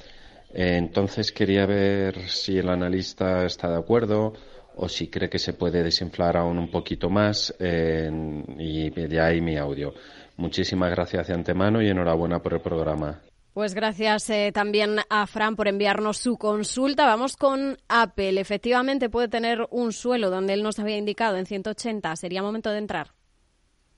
entonces 0.55 1.33
quería 1.33 1.67
ver 1.67 2.29
si 2.29 2.59
el 2.59 2.69
analista 2.69 3.45
está 3.45 3.71
de 3.71 3.79
acuerdo 3.79 4.35
o 4.77 4.89
si 4.89 5.09
cree 5.09 5.29
que 5.29 5.39
se 5.39 5.55
puede 5.55 5.83
desinflar 5.83 6.37
aún 6.37 6.59
un 6.59 6.71
poquito 6.71 7.11
más 7.11 7.55
y 7.59 8.91
de 8.91 9.21
ahí 9.21 9.41
mi 9.41 9.57
audio. 9.57 9.95
Muchísimas 10.37 10.91
gracias 10.91 11.29
de 11.29 11.35
antemano 11.35 11.83
y 11.83 11.89
enhorabuena 11.89 12.41
por 12.43 12.55
el 12.55 12.61
programa. 12.61 13.21
Pues 13.53 13.75
gracias 13.75 14.31
eh, 14.31 14.51
también 14.51 15.01
a 15.11 15.27
Fran 15.27 15.57
por 15.57 15.69
enviarnos 15.69 16.17
su 16.17 16.39
consulta. 16.39 17.05
Vamos 17.05 17.37
con 17.37 17.77
Apple. 17.87 18.41
Efectivamente 18.41 19.11
puede 19.11 19.29
tener 19.29 19.67
un 19.71 19.93
suelo 19.93 20.31
donde 20.31 20.55
él 20.55 20.63
nos 20.63 20.79
había 20.79 20.97
indicado 20.97 21.37
en 21.37 21.45
180. 21.45 22.17
¿Sería 22.17 22.43
momento 22.43 22.71
de 22.71 22.79
entrar? 22.79 23.09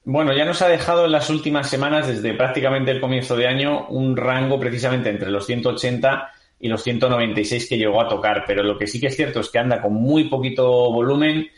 Bueno, 0.02 0.32
ya 0.36 0.44
nos 0.44 0.60
ha 0.60 0.68
dejado 0.68 1.06
en 1.06 1.12
las 1.12 1.30
últimas 1.30 1.70
semanas, 1.70 2.08
desde 2.08 2.34
prácticamente 2.34 2.90
el 2.90 3.00
comienzo 3.00 3.36
de 3.36 3.46
año, 3.46 3.86
un 3.88 4.16
rango 4.16 4.58
precisamente 4.58 5.08
entre 5.08 5.30
los 5.30 5.46
180 5.46 6.32
y 6.58 6.68
los 6.68 6.82
196 6.82 7.68
que 7.68 7.78
llegó 7.78 8.02
a 8.02 8.08
tocar. 8.08 8.42
Pero 8.48 8.64
lo 8.64 8.76
que 8.76 8.88
sí 8.88 9.00
que 9.00 9.06
es 9.06 9.16
cierto 9.16 9.38
es 9.38 9.50
que 9.50 9.60
anda 9.60 9.80
con 9.80 9.94
muy 9.94 10.24
poquito 10.24 10.92
volumen. 10.92 11.48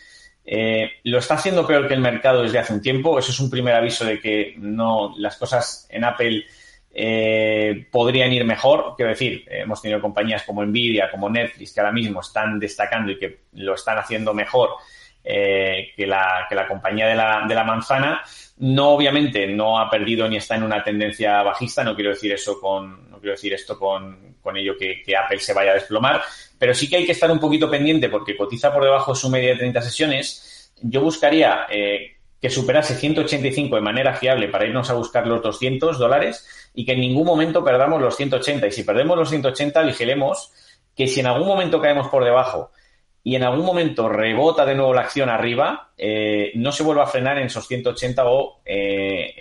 Eh, 0.45 0.91
lo 1.05 1.19
está 1.19 1.35
haciendo 1.35 1.67
peor 1.67 1.89
que 1.89 1.95
el 1.95 2.01
mercado 2.01 2.43
desde 2.43 2.59
hace 2.59 2.75
un 2.75 2.83
tiempo. 2.83 3.19
Eso 3.19 3.31
es 3.31 3.41
un 3.41 3.49
primer 3.49 3.75
aviso 3.75 4.05
de 4.05 4.21
que 4.21 4.55
no 4.59 5.15
las 5.17 5.39
cosas 5.39 5.87
en 5.89 6.05
Apple 6.05 6.45
eh, 6.99 7.87
podrían 7.91 8.33
ir 8.33 8.45
mejor. 8.47 8.95
Quiero 8.97 9.11
decir, 9.11 9.45
hemos 9.51 9.83
tenido 9.83 10.01
compañías 10.01 10.45
como 10.45 10.65
Nvidia, 10.65 11.11
como 11.11 11.29
Netflix, 11.29 11.75
que 11.75 11.81
ahora 11.81 11.93
mismo 11.93 12.21
están 12.21 12.59
destacando 12.59 13.13
y 13.13 13.19
que 13.19 13.41
lo 13.53 13.75
están 13.75 13.99
haciendo 13.99 14.33
mejor 14.33 14.71
eh, 15.23 15.93
que, 15.95 16.07
la, 16.07 16.47
que 16.49 16.55
la 16.55 16.67
compañía 16.67 17.07
de 17.07 17.15
la, 17.15 17.45
de 17.47 17.55
la 17.55 17.65
manzana. 17.65 18.23
No, 18.59 18.93
obviamente, 18.93 19.47
no 19.47 19.79
ha 19.79 19.91
perdido 19.91 20.27
ni 20.27 20.39
está 20.39 20.57
en 20.57 20.63
una 20.63 20.83
tendencia 20.83 21.43
bajista. 21.43 21.85
No 21.85 21.95
quiero 21.95 22.11
decir 22.11 22.33
eso 22.33 22.59
con, 22.59 23.11
no 23.11 23.19
quiero 23.19 23.33
decir 23.33 23.53
esto 23.53 23.79
con, 23.79 24.37
con 24.41 24.57
ello 24.57 24.75
que, 24.79 25.03
Apple 25.15 25.41
se 25.41 25.53
vaya 25.53 25.73
a 25.73 25.75
desplomar, 25.75 26.23
pero 26.59 26.73
sí 26.73 26.89
que 26.89 26.97
hay 26.97 27.05
que 27.05 27.13
estar 27.13 27.31
un 27.31 27.41
poquito 27.41 27.69
pendiente 27.69 28.09
porque 28.09 28.37
cotiza 28.37 28.73
por 28.73 28.85
debajo 28.85 29.13
de 29.13 29.19
su 29.19 29.29
media 29.29 29.51
de 29.51 29.57
30 29.57 29.83
sesiones 29.83 30.73
yo 30.83 31.01
buscaría 31.01 31.67
eh, 31.71 32.17
que 32.41 32.51
superase 32.51 32.95
185 32.95 33.75
de 33.75 33.83
manera 33.83 34.15
fiable 34.15 34.49
para 34.49 34.67
irnos 34.67 34.91
a 34.91 34.95
buscar 34.95 35.27
los 35.27 35.43
200 35.43 35.99
dólares 35.99 36.66
y 36.77 36.85
que 36.85 36.93
en 36.93 37.01
ningún 37.01 37.27
momento 37.27 37.65
perdamos 37.65 38.01
los 38.01 38.15
180. 38.15 38.67
Y 38.67 38.71
si 38.71 38.85
perdemos 38.85 39.17
los 39.17 39.31
180, 39.31 39.83
vigilemos 39.83 40.53
que 40.95 41.09
si 41.09 41.21
en 41.21 41.27
algún 41.27 41.49
momento 41.49 41.81
caemos 41.81 42.09
por 42.09 42.23
debajo 42.23 42.71
y 43.25 43.35
en 43.35 43.43
algún 43.43 43.65
momento 43.65 44.09
rebota 44.11 44.67
de 44.67 44.75
nuevo 44.75 44.93
la 44.93 45.01
acción 45.01 45.31
arriba, 45.31 45.93
eh, 45.97 46.53
no 46.55 46.71
se 46.71 46.83
vuelva 46.83 47.05
a 47.05 47.07
frenar 47.07 47.39
en 47.39 47.47
esos 47.47 47.67
180 47.67 48.25
o 48.27 48.61
eh, 48.65 49.35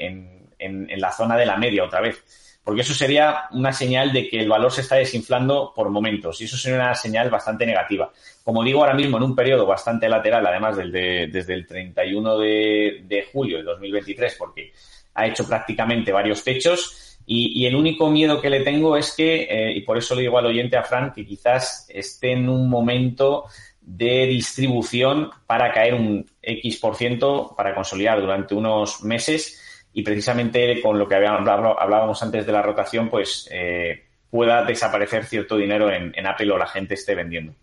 en, 0.58 0.88
la 1.00 1.12
zona 1.12 1.38
de 1.38 1.46
la 1.46 1.58
media 1.58 1.84
otra 1.84 2.00
vez. 2.00 2.24
Porque 2.64 2.82
eso 2.82 2.94
sería 2.94 3.44
una 3.52 3.74
señal 3.74 4.12
de 4.14 4.28
que 4.28 4.40
el 4.40 4.50
valor 4.50 4.72
se 4.72 4.82
está 4.82 4.96
desinflando 4.96 5.72
por 5.76 5.90
momentos 5.90 6.42
y 6.42 6.46
eso 6.46 6.58
sería 6.58 6.80
una 6.80 6.96
señal 6.96 7.30
bastante 7.30 7.66
negativa. 7.66 8.12
Como 8.44 8.64
digo, 8.64 8.80
ahora 8.80 8.96
mismo 8.96 9.18
en 9.18 9.24
un 9.24 9.36
periodo 9.36 9.68
bastante 9.68 10.08
lateral, 10.10 10.48
además 10.48 10.78
del 10.78 10.92
desde 10.92 11.54
el 11.54 11.68
31 11.68 12.40
de, 12.40 13.02
de 13.04 13.28
julio 13.32 13.58
de 13.58 13.64
2023, 13.64 14.36
porque 14.40 14.72
ha 15.14 15.28
hecho 15.28 15.48
prácticamente 15.48 16.12
varios 16.12 16.44
techos, 16.44 17.05
y, 17.26 17.66
el 17.66 17.76
único 17.76 18.10
miedo 18.10 18.40
que 18.40 18.50
le 18.50 18.62
tengo 18.62 18.96
es 18.96 19.14
que, 19.16 19.48
eh, 19.50 19.72
y 19.76 19.82
por 19.82 19.98
eso 19.98 20.14
le 20.14 20.22
digo 20.22 20.38
al 20.38 20.46
oyente 20.46 20.78
a 20.78 20.84
Fran, 20.84 21.12
que 21.12 21.26
quizás 21.26 21.88
esté 21.90 22.34
en 22.34 22.48
un 22.50 22.70
momento 22.70 23.46
de 23.82 24.28
distribución 24.28 25.32
para 25.48 25.72
caer 25.72 25.96
un 25.96 26.26
X 26.42 26.78
por 26.78 26.96
ciento 26.96 27.54
para 27.58 27.74
consolidar 27.74 28.22
durante 28.22 28.54
unos 28.54 29.04
meses. 29.04 29.62
Y 29.94 30.04
precisamente 30.04 30.82
con 30.82 31.00
lo 31.00 31.08
que 31.08 31.16
hablábamos 31.16 32.22
antes 32.22 32.46
de 32.46 32.52
la 32.52 32.62
rotación, 32.62 33.10
pues 33.10 33.48
eh, 33.52 34.04
pueda 34.36 34.66
desaparecer 34.66 35.24
cierto 35.24 35.56
dinero 35.56 35.90
en, 35.90 36.14
Apple 36.28 36.52
o 36.52 36.58
la 36.58 36.68
gente 36.68 36.96
esté 36.96 37.16
vendiendo. 37.16 37.54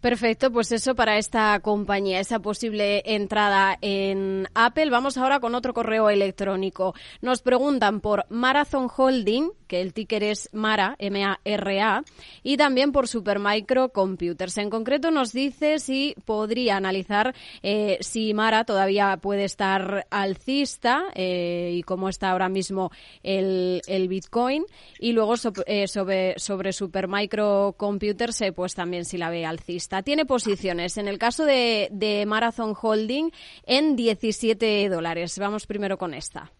Perfecto, 0.00 0.50
pues 0.50 0.72
eso 0.72 0.96
para 0.96 1.16
esta 1.16 1.60
compañía, 1.60 2.18
esa 2.18 2.40
posible 2.40 3.04
entrada 3.06 3.78
en 3.80 4.48
Apple. 4.52 4.90
Vamos 4.90 5.16
ahora 5.16 5.38
con 5.38 5.54
otro 5.54 5.72
correo 5.72 6.10
electrónico. 6.10 6.92
Nos 7.20 7.40
preguntan 7.42 8.00
por 8.00 8.24
Marathon 8.30 8.88
Holding, 8.94 9.50
que 9.68 9.80
el 9.80 9.92
ticker 9.92 10.24
es 10.24 10.48
Mara, 10.52 10.96
M-A-R-A, 10.98 12.02
y 12.42 12.56
también 12.56 12.90
por 12.90 13.06
Supermicro 13.06 13.90
Computers. 13.90 14.58
En 14.58 14.70
concreto 14.70 15.12
nos 15.12 15.32
dice 15.32 15.78
si 15.78 16.16
podría 16.24 16.76
analizar 16.76 17.32
eh, 17.62 17.98
si 18.00 18.34
Mara 18.34 18.64
todavía 18.64 19.16
puede 19.18 19.44
estar 19.44 20.06
alcista 20.10 21.04
eh, 21.14 21.70
y 21.74 21.82
cómo 21.84 22.08
está 22.08 22.30
ahora 22.32 22.48
mismo 22.48 22.90
el, 23.22 23.80
Bitcoin, 24.08 24.64
y 24.98 25.12
luego 25.12 25.34
eh, 25.66 25.86
sobre, 25.92 26.38
sobre 26.38 26.72
Supermicro 26.72 27.74
Computers, 27.76 28.40
eh, 28.40 28.52
pues 28.52 28.74
también 28.74 29.04
si 29.04 29.18
la 29.18 29.30
ve 29.30 29.44
alcista. 29.44 30.02
Tiene 30.02 30.24
posiciones, 30.24 30.96
en 30.96 31.06
el 31.06 31.18
caso 31.18 31.44
de, 31.44 31.88
de 31.92 32.26
Marathon 32.26 32.74
Holding, 32.80 33.30
en 33.64 33.94
17 33.94 34.88
dólares. 34.88 35.38
Vamos 35.38 35.66
primero 35.66 35.98
con 35.98 36.14
esta. 36.14 36.50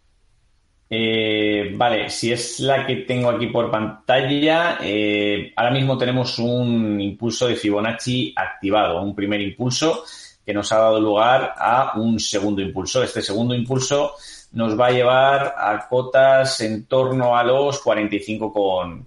Eh, 0.94 1.72
vale, 1.74 2.10
si 2.10 2.32
es 2.32 2.60
la 2.60 2.86
que 2.86 2.96
tengo 2.96 3.30
aquí 3.30 3.46
por 3.46 3.70
pantalla, 3.70 4.76
eh, 4.82 5.50
ahora 5.56 5.70
mismo 5.70 5.96
tenemos 5.96 6.38
un 6.38 7.00
impulso 7.00 7.48
de 7.48 7.56
Fibonacci 7.56 8.34
activado, 8.36 9.00
un 9.00 9.14
primer 9.14 9.40
impulso 9.40 10.04
que 10.44 10.52
nos 10.52 10.70
ha 10.70 10.78
dado 10.78 11.00
lugar 11.00 11.54
a 11.56 11.98
un 11.98 12.20
segundo 12.20 12.60
impulso. 12.60 13.02
Este 13.02 13.22
segundo 13.22 13.54
impulso 13.54 14.12
nos 14.52 14.78
va 14.78 14.88
a 14.88 14.92
llevar 14.92 15.54
a 15.56 15.86
cotas 15.88 16.60
en 16.60 16.86
torno 16.86 17.36
a 17.36 17.42
los 17.42 17.82
45,80, 17.82 18.52
con, 18.52 19.04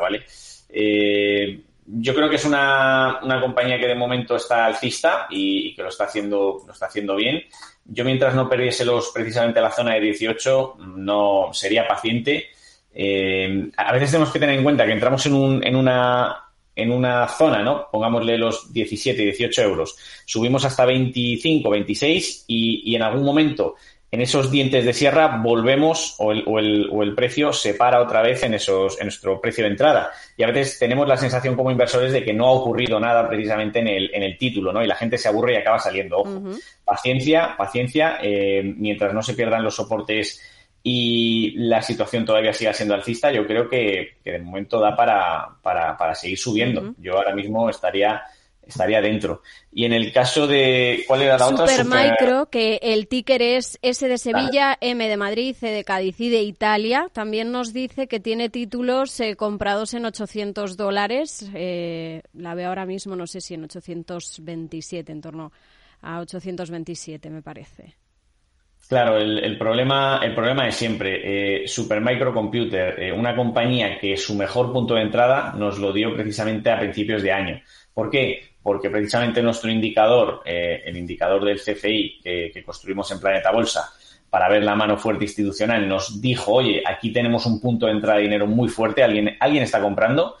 ¿vale? 0.00 0.24
Eh, 0.68 1.60
yo 1.86 2.14
creo 2.14 2.30
que 2.30 2.36
es 2.36 2.44
una, 2.44 3.20
una, 3.22 3.40
compañía 3.40 3.78
que 3.78 3.86
de 3.86 3.94
momento 3.94 4.36
está 4.36 4.64
alcista 4.64 5.26
y, 5.28 5.74
que 5.74 5.82
lo 5.82 5.88
está 5.88 6.04
haciendo, 6.04 6.62
lo 6.66 6.72
está 6.72 6.86
haciendo 6.86 7.14
bien. 7.16 7.42
Yo 7.84 8.04
mientras 8.04 8.34
no 8.34 8.48
perdiese 8.48 8.84
los 8.84 9.10
precisamente 9.10 9.60
la 9.60 9.70
zona 9.70 9.94
de 9.94 10.00
18, 10.00 10.76
no 10.96 11.50
sería 11.52 11.86
paciente. 11.86 12.46
Eh, 12.94 13.70
a 13.76 13.92
veces 13.92 14.12
tenemos 14.12 14.32
que 14.32 14.38
tener 14.38 14.56
en 14.56 14.64
cuenta 14.64 14.86
que 14.86 14.92
entramos 14.92 15.26
en, 15.26 15.34
un, 15.34 15.66
en 15.66 15.76
una 15.76 16.40
en 16.76 16.90
una 16.90 17.28
zona, 17.28 17.62
¿no? 17.62 17.86
Pongámosle 17.90 18.36
los 18.36 18.72
17, 18.72 19.22
18 19.22 19.62
euros. 19.62 19.96
Subimos 20.24 20.64
hasta 20.64 20.84
25, 20.84 21.70
26 21.70 22.46
y, 22.48 22.90
y 22.90 22.96
en 22.96 23.02
algún 23.02 23.24
momento 23.24 23.76
en 24.14 24.20
esos 24.20 24.50
dientes 24.50 24.84
de 24.84 24.92
sierra 24.92 25.40
volvemos 25.42 26.14
o 26.18 26.30
el, 26.30 26.44
o 26.46 26.60
el, 26.60 26.88
o 26.92 27.02
el 27.02 27.14
precio 27.14 27.52
se 27.52 27.74
para 27.74 28.00
otra 28.00 28.22
vez 28.22 28.44
en, 28.44 28.54
esos, 28.54 28.98
en 29.00 29.06
nuestro 29.06 29.40
precio 29.40 29.64
de 29.64 29.70
entrada. 29.70 30.12
Y 30.36 30.44
a 30.44 30.46
veces 30.46 30.78
tenemos 30.78 31.08
la 31.08 31.16
sensación 31.16 31.56
como 31.56 31.72
inversores 31.72 32.12
de 32.12 32.24
que 32.24 32.32
no 32.32 32.46
ha 32.46 32.52
ocurrido 32.52 33.00
nada 33.00 33.28
precisamente 33.28 33.80
en 33.80 33.88
el, 33.88 34.14
en 34.14 34.22
el 34.22 34.38
título, 34.38 34.72
¿no? 34.72 34.84
Y 34.84 34.86
la 34.86 34.94
gente 34.94 35.18
se 35.18 35.28
aburre 35.28 35.54
y 35.54 35.56
acaba 35.56 35.80
saliendo. 35.80 36.18
Ojo, 36.18 36.42
paciencia, 36.84 37.56
paciencia, 37.58 38.18
eh, 38.22 38.62
mientras 38.76 39.12
no 39.12 39.20
se 39.20 39.34
pierdan 39.34 39.64
los 39.64 39.74
soportes 39.74 40.40
y 40.80 41.52
la 41.56 41.82
situación 41.82 42.24
todavía 42.24 42.52
siga 42.52 42.72
siendo 42.72 42.94
alcista, 42.94 43.32
yo 43.32 43.44
creo 43.46 43.68
que, 43.68 44.18
que 44.22 44.30
de 44.30 44.38
momento 44.38 44.78
da 44.78 44.94
para, 44.94 45.48
para, 45.60 45.96
para 45.96 46.14
seguir 46.14 46.38
subiendo. 46.38 46.94
Yo 46.98 47.16
ahora 47.16 47.34
mismo 47.34 47.68
estaría 47.68 48.22
estaría 48.66 49.00
dentro. 49.00 49.42
Y 49.72 49.84
en 49.84 49.92
el 49.92 50.12
caso 50.12 50.46
de. 50.46 51.04
¿Cuál 51.06 51.22
era 51.22 51.38
la 51.38 51.48
otra? 51.48 51.66
Supermicro, 51.66 52.46
que 52.50 52.78
el 52.82 53.08
ticker 53.08 53.42
es 53.42 53.78
S 53.82 54.06
de 54.06 54.18
Sevilla, 54.18 54.76
M 54.80 55.08
de 55.08 55.16
Madrid, 55.16 55.56
C 55.58 55.68
de 55.68 55.84
Cádiz 55.84 56.20
y 56.20 56.30
de 56.30 56.42
Italia. 56.42 57.08
También 57.12 57.52
nos 57.52 57.72
dice 57.72 58.06
que 58.06 58.20
tiene 58.20 58.50
títulos 58.50 59.18
eh, 59.20 59.36
comprados 59.36 59.94
en 59.94 60.06
800 60.06 60.76
dólares. 60.76 61.50
Eh, 61.54 62.22
la 62.32 62.54
veo 62.54 62.68
ahora 62.68 62.86
mismo, 62.86 63.16
no 63.16 63.26
sé 63.26 63.40
si 63.40 63.54
en 63.54 63.64
827, 63.64 65.12
en 65.12 65.20
torno 65.20 65.52
a 66.02 66.20
827, 66.20 67.30
me 67.30 67.42
parece. 67.42 67.96
Claro, 68.88 69.16
el, 69.16 69.56
problema, 69.56 70.20
el 70.22 70.34
problema 70.34 70.68
es 70.68 70.74
siempre. 70.74 71.62
Eh, 71.62 71.68
Supermicro 71.68 72.34
Computer, 72.34 73.00
eh, 73.00 73.12
una 73.12 73.34
compañía 73.34 73.98
que 73.98 74.16
su 74.16 74.34
mejor 74.34 74.72
punto 74.72 74.94
de 74.94 75.02
entrada 75.02 75.54
nos 75.56 75.78
lo 75.78 75.92
dio 75.92 76.14
precisamente 76.14 76.70
a 76.70 76.78
principios 76.78 77.22
de 77.22 77.32
año. 77.32 77.62
¿Por 77.94 78.10
qué? 78.10 78.53
Porque 78.64 78.88
precisamente 78.88 79.42
nuestro 79.42 79.70
indicador, 79.70 80.40
eh, 80.46 80.82
el 80.86 80.96
indicador 80.96 81.44
del 81.44 81.60
CFI 81.60 82.20
que, 82.24 82.62
construimos 82.64 83.10
en 83.10 83.20
Planeta 83.20 83.52
Bolsa, 83.52 83.92
para 84.30 84.48
ver 84.48 84.64
la 84.64 84.74
mano 84.74 84.96
fuerte 84.96 85.24
institucional, 85.24 85.86
nos 85.86 86.18
dijo, 86.18 86.54
oye, 86.54 86.82
aquí 86.84 87.12
tenemos 87.12 87.44
un 87.44 87.60
punto 87.60 87.84
de 87.84 87.92
entrada 87.92 88.16
de 88.16 88.22
dinero 88.22 88.46
muy 88.46 88.70
fuerte, 88.70 89.04
alguien, 89.04 89.36
alguien 89.38 89.62
está 89.62 89.82
comprando, 89.82 90.36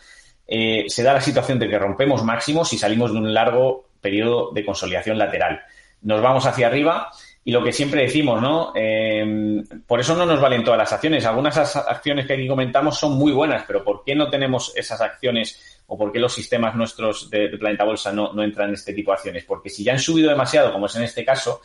eh, 0.48 0.86
se 0.88 1.02
da 1.02 1.12
la 1.12 1.20
situación 1.20 1.58
de 1.58 1.68
que 1.68 1.78
rompemos 1.78 2.24
máximos 2.24 2.72
y 2.72 2.78
salimos 2.78 3.12
de 3.12 3.18
un 3.18 3.34
largo 3.34 3.90
periodo 4.00 4.52
de 4.52 4.64
consolidación 4.64 5.18
lateral. 5.18 5.60
Nos 6.00 6.22
vamos 6.22 6.46
hacia 6.46 6.68
arriba 6.68 7.10
y 7.46 7.52
lo 7.52 7.62
que 7.62 7.72
siempre 7.72 8.02
decimos, 8.02 8.40
¿no? 8.40 8.72
Eh, 8.74 9.62
por 9.86 10.00
eso 10.00 10.16
no 10.16 10.24
nos 10.24 10.40
valen 10.40 10.64
todas 10.64 10.78
las 10.78 10.92
acciones. 10.94 11.26
Algunas 11.26 11.76
acciones 11.76 12.26
que 12.26 12.32
aquí 12.32 12.48
comentamos 12.48 12.98
son 12.98 13.18
muy 13.18 13.32
buenas, 13.32 13.64
pero 13.66 13.84
¿por 13.84 14.02
qué 14.02 14.14
no 14.14 14.30
tenemos 14.30 14.72
esas 14.74 15.02
acciones 15.02 15.82
o 15.86 15.98
por 15.98 16.10
qué 16.10 16.18
los 16.18 16.32
sistemas 16.32 16.74
nuestros 16.74 17.28
de, 17.28 17.48
Planeta 17.58 17.84
Bolsa 17.84 18.12
no, 18.12 18.32
no, 18.32 18.42
entran 18.42 18.68
en 18.68 18.74
este 18.74 18.94
tipo 18.94 19.10
de 19.10 19.16
acciones. 19.16 19.44
Porque 19.44 19.68
si 19.68 19.84
ya 19.84 19.92
han 19.92 19.98
subido 19.98 20.30
demasiado, 20.30 20.72
como 20.72 20.86
es 20.86 20.96
en 20.96 21.02
este 21.02 21.22
caso, 21.22 21.60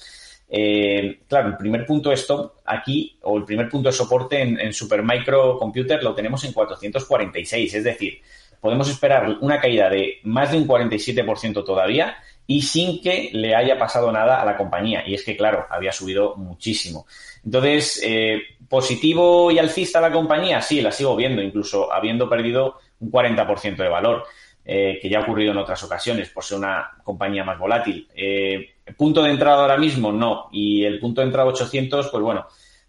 eh, 0.49 1.21
claro, 1.27 1.49
el 1.49 1.57
primer 1.57 1.85
punto 1.85 2.09
de 2.09 2.15
stop 2.15 2.55
aquí, 2.65 3.17
o 3.21 3.37
el 3.37 3.45
primer 3.45 3.69
punto 3.69 3.87
de 3.87 3.93
soporte 3.93 4.41
en, 4.41 4.59
en 4.59 4.73
Supermicro 4.73 5.57
Computer 5.57 6.03
lo 6.03 6.13
tenemos 6.13 6.43
en 6.43 6.51
446. 6.51 7.73
Es 7.73 7.83
decir, 7.85 8.19
podemos 8.59 8.89
esperar 8.89 9.37
una 9.39 9.61
caída 9.61 9.89
de 9.89 10.19
más 10.23 10.51
de 10.51 10.57
un 10.57 10.67
47% 10.67 11.63
todavía 11.63 12.17
y 12.49 12.63
sin 12.63 12.99
que 12.99 13.29
le 13.31 13.53
haya 13.53 13.77
pasado 13.77 14.11
nada 14.11 14.41
a 14.41 14.45
la 14.45 14.57
compañía. 14.57 15.03
Y 15.05 15.13
es 15.13 15.23
que, 15.23 15.37
claro, 15.37 15.67
había 15.69 15.91
subido 15.91 16.35
muchísimo. 16.35 17.05
Entonces, 17.45 18.01
eh, 18.03 18.41
positivo 18.67 19.51
y 19.51 19.59
alcista 19.59 20.01
la 20.01 20.11
compañía, 20.11 20.59
sí, 20.59 20.81
la 20.81 20.91
sigo 20.91 21.15
viendo, 21.15 21.43
incluso 21.43 21.93
habiendo 21.93 22.27
perdido 22.27 22.79
un 23.01 23.11
40% 23.11 23.83
de 23.83 23.87
valor, 23.87 24.23
eh, 24.65 24.97
que 24.99 25.07
ya 25.07 25.19
ha 25.19 25.21
ocurrido 25.21 25.51
en 25.51 25.59
otras 25.59 25.83
ocasiones 25.83 26.31
por 26.31 26.43
ser 26.43 26.57
una 26.57 26.89
compañía 27.03 27.43
más 27.43 27.59
volátil. 27.59 28.07
Eh, 28.15 28.77
¿Punto 28.97 29.21
de 29.21 29.29
entrada 29.29 29.61
ahora 29.61 29.77
mismo? 29.77 30.11
No. 30.11 30.49
Y 30.51 30.83
el 30.85 30.99
punto 30.99 31.21
de 31.21 31.27
entrada 31.27 31.49
800, 31.49 32.09
pues 32.09 32.23
bueno, 32.23 32.47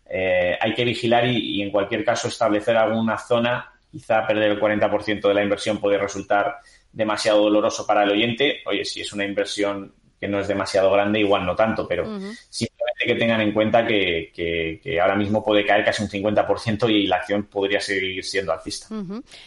hay 0.08 0.72
que 0.72 0.84
vigilar 0.86 1.26
y, 1.26 1.60
en 1.60 1.70
cualquier 1.70 2.02
caso 2.02 2.28
establecer 2.28 2.78
alguna 2.78 3.18
zona. 3.18 3.70
Quizá 3.92 4.26
perder 4.26 4.52
el 4.52 4.60
40% 4.60 5.28
de 5.28 5.34
la 5.34 5.42
inversión 5.42 5.76
puede 5.78 5.98
resultar 5.98 6.60
demasiado 6.92 7.42
doloroso 7.42 7.86
para 7.86 8.04
el 8.04 8.10
oyente. 8.10 8.60
Oye, 8.66 8.84
si 8.84 9.00
es 9.00 9.12
una 9.12 9.24
inversión 9.24 9.94
que 10.20 10.28
no 10.28 10.38
es 10.38 10.48
demasiado 10.48 10.90
grande, 10.92 11.20
igual 11.20 11.46
no 11.46 11.56
tanto, 11.56 11.88
pero 11.88 12.04
simplemente 12.50 13.06
que 13.06 13.14
tengan 13.14 13.40
en 13.40 13.52
cuenta 13.52 13.86
que, 13.86 14.30
que, 14.34 15.00
ahora 15.00 15.16
mismo 15.16 15.42
puede 15.42 15.64
caer 15.64 15.82
casi 15.82 16.02
un 16.02 16.10
50% 16.10 16.90
y 16.90 17.06
la 17.06 17.16
acción 17.16 17.44
podría 17.44 17.80
seguir 17.80 18.22
siendo 18.22 18.52
alcista. 18.52 18.88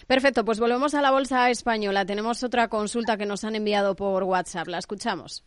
Perfecto, 0.08 0.43
pues 0.43 0.60
volvemos 0.60 0.95
a 0.95 1.01
la 1.01 1.12
bolsa 1.12 1.51
española. 1.51 2.06
Tenemos 2.06 2.43
otra 2.43 2.69
consulta 2.69 3.17
que 3.17 3.27
nos 3.27 3.43
han 3.43 3.56
enviado 3.56 3.95
por 3.95 4.23
WhatsApp. 4.23 4.67
La 4.67 4.79
escuchamos. 4.79 5.43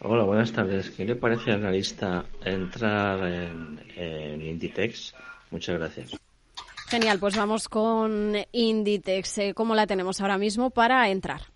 Hola, 0.00 0.24
buenas 0.24 0.52
tardes. 0.52 0.90
¿Qué 0.90 1.04
le 1.04 1.14
parece 1.14 1.52
al 1.52 1.60
analista 1.60 2.26
entrar 2.44 3.20
en, 3.26 3.80
en 3.96 4.42
Inditex? 4.42 5.14
Muchas 5.50 5.78
gracias. 5.78 6.23
Genial, 6.88 7.18
pues 7.18 7.36
vamos 7.36 7.68
con 7.68 8.36
Inditex. 8.52 9.38
Eh, 9.38 9.54
¿Cómo 9.54 9.74
la 9.74 9.86
tenemos 9.86 10.20
ahora 10.20 10.38
mismo 10.38 10.70
para 10.70 11.08
entrar? 11.08 11.54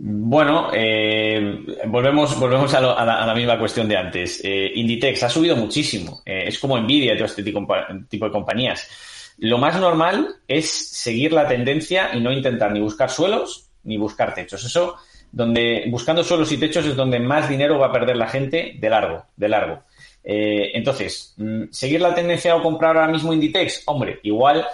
Bueno, 0.00 0.70
eh, 0.72 1.58
volvemos, 1.86 2.38
volvemos 2.38 2.72
a, 2.72 2.80
la, 2.80 3.34
misma 3.34 3.58
cuestión 3.58 3.88
de 3.88 3.96
antes. 3.96 4.40
Eh, 4.44 4.70
Inditex 4.76 5.24
ha 5.24 5.28
subido 5.28 5.56
muchísimo. 5.56 6.22
Eh, 6.24 6.44
es 6.46 6.58
como 6.60 6.78
Nvidia 6.78 7.14
y 7.14 7.16
todo 7.16 7.26
este 7.26 7.42
tipo, 7.42 7.66
tipo, 8.08 8.26
de 8.26 8.30
compañías. 8.30 8.88
Lo 9.38 9.58
más 9.58 9.78
normal 9.80 10.36
es 10.46 10.70
seguir 10.70 11.32
la 11.32 11.48
tendencia 11.48 12.10
y 12.14 12.20
no 12.20 12.30
intentar 12.30 12.70
ni 12.70 12.80
buscar 12.80 13.10
suelos 13.10 13.70
ni 13.82 13.96
buscar 13.96 14.34
techos. 14.34 14.64
Eso, 14.64 14.96
donde 15.32 15.86
buscando 15.90 16.22
suelos 16.22 16.52
y 16.52 16.58
techos 16.58 16.86
es 16.86 16.94
donde 16.94 17.18
más 17.18 17.48
dinero 17.48 17.78
va 17.80 17.88
a 17.88 17.92
perder 17.92 18.16
la 18.16 18.28
gente 18.28 18.76
de 18.78 18.90
largo, 18.90 19.24
de 19.36 19.48
largo. 19.48 19.82
Entonces, 20.30 21.34
mm, 21.38 21.64
seguir 21.70 22.00
la 22.02 22.14
tendencia 22.14 22.54
o 22.54 22.62
comprar 22.62 22.96
ahora 22.96 23.10
mismo 23.10 23.32
Inditex, 23.32 23.82
hombre, 23.86 24.20
igual 24.22 24.66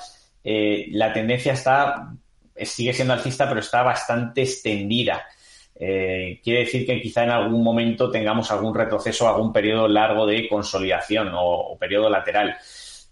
la 0.43 1.13
tendencia 1.13 1.53
está 1.53 2.15
sigue 2.63 2.93
siendo 2.93 3.15
alcista, 3.15 3.49
pero 3.49 3.61
está 3.61 3.83
bastante 3.83 4.43
extendida. 4.43 5.25
Eh, 5.77 6.41
quiere 6.43 6.61
decir 6.61 6.87
que 6.87 7.01
quizá 7.01 7.25
en 7.25 7.31
algún 7.31 7.63
momento 7.63 8.11
tengamos 8.11 8.51
algún 8.51 8.75
retroceso, 8.75 9.29
algún 9.29 9.53
periodo 9.53 9.89
largo 9.89 10.27
de 10.27 10.49
consolidación 10.49 11.31
o, 11.35 11.77
periodo 11.79 12.09
lateral. 12.09 12.57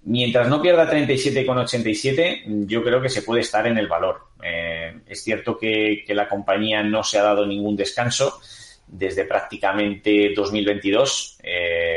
Mientras 0.04 0.48
no 0.48 0.60
pierda 0.60 0.90
37,87, 0.90 2.66
yo 2.66 2.82
creo 2.82 3.00
que 3.00 3.08
se 3.08 3.22
puede 3.22 3.40
estar 3.40 3.66
en 3.66 3.78
el 3.78 3.88
valor. 3.88 4.28
Eh, 4.42 5.00
es 5.06 5.22
cierto 5.22 5.58
que, 5.58 6.04
la 6.08 6.28
compañía 6.28 6.82
no 6.82 7.02
se 7.02 7.18
ha 7.18 7.22
dado 7.22 7.46
ningún 7.46 7.76
descanso 7.76 8.40
desde 8.86 9.24
prácticamente 9.24 10.32
2022. 10.34 11.38
Eh, 11.42 11.91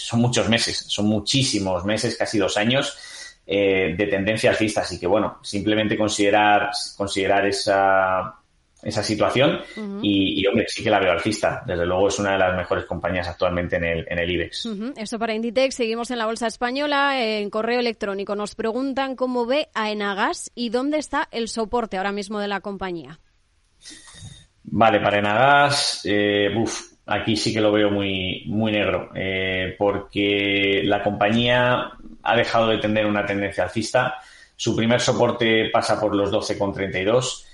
son 0.00 0.20
muchos 0.20 0.48
meses, 0.48 0.84
son 0.88 1.06
muchísimos 1.06 1.84
meses, 1.84 2.16
casi 2.16 2.38
dos 2.38 2.56
años 2.56 2.96
eh, 3.46 3.94
de 3.96 4.06
tendencia 4.06 4.50
alcista. 4.50 4.82
Así 4.82 4.98
que, 4.98 5.06
bueno, 5.06 5.38
simplemente 5.42 5.96
considerar, 5.96 6.70
considerar 6.96 7.46
esa, 7.46 8.34
esa 8.82 9.02
situación 9.02 9.60
y, 10.02 10.46
hombre, 10.46 10.66
sí 10.68 10.82
que 10.82 10.90
la 10.90 11.00
veo 11.00 11.12
alcista. 11.12 11.62
Desde 11.66 11.84
luego 11.84 12.08
es 12.08 12.18
una 12.18 12.32
de 12.32 12.38
las 12.38 12.56
mejores 12.56 12.84
compañías 12.84 13.26
actualmente 13.26 13.76
en 13.76 13.84
el, 13.84 14.06
en 14.08 14.18
el 14.18 14.30
IBEX. 14.30 14.68
Esto 14.96 15.18
para 15.18 15.34
Inditex. 15.34 15.74
Seguimos 15.74 16.10
en 16.10 16.18
la 16.18 16.26
Bolsa 16.26 16.46
Española. 16.46 17.20
En 17.20 17.50
correo 17.50 17.80
electrónico 17.80 18.36
nos 18.36 18.54
preguntan 18.54 19.16
cómo 19.16 19.46
ve 19.46 19.68
a 19.74 19.90
Enagas 19.90 20.50
y 20.54 20.70
dónde 20.70 20.98
está 20.98 21.28
el 21.32 21.48
soporte 21.48 21.96
ahora 21.96 22.12
mismo 22.12 22.38
de 22.38 22.48
la 22.48 22.60
compañía. 22.60 23.18
Vale, 24.70 25.00
para 25.00 25.18
Enagas, 25.18 26.02
eh, 26.04 26.48
aquí 27.08 27.36
sí 27.36 27.52
que 27.52 27.60
lo 27.60 27.72
veo 27.72 27.90
muy, 27.90 28.44
muy 28.46 28.70
negro, 28.70 29.10
eh, 29.14 29.74
porque 29.78 30.82
la 30.84 31.02
compañía 31.02 31.92
ha 32.22 32.36
dejado 32.36 32.68
de 32.68 32.78
tener 32.78 33.06
una 33.06 33.24
tendencia 33.24 33.64
alcista. 33.64 34.18
Su 34.54 34.76
primer 34.76 35.00
soporte 35.00 35.70
pasa 35.70 35.98
por 35.98 36.14
los 36.14 36.30
12,32. 36.30 37.44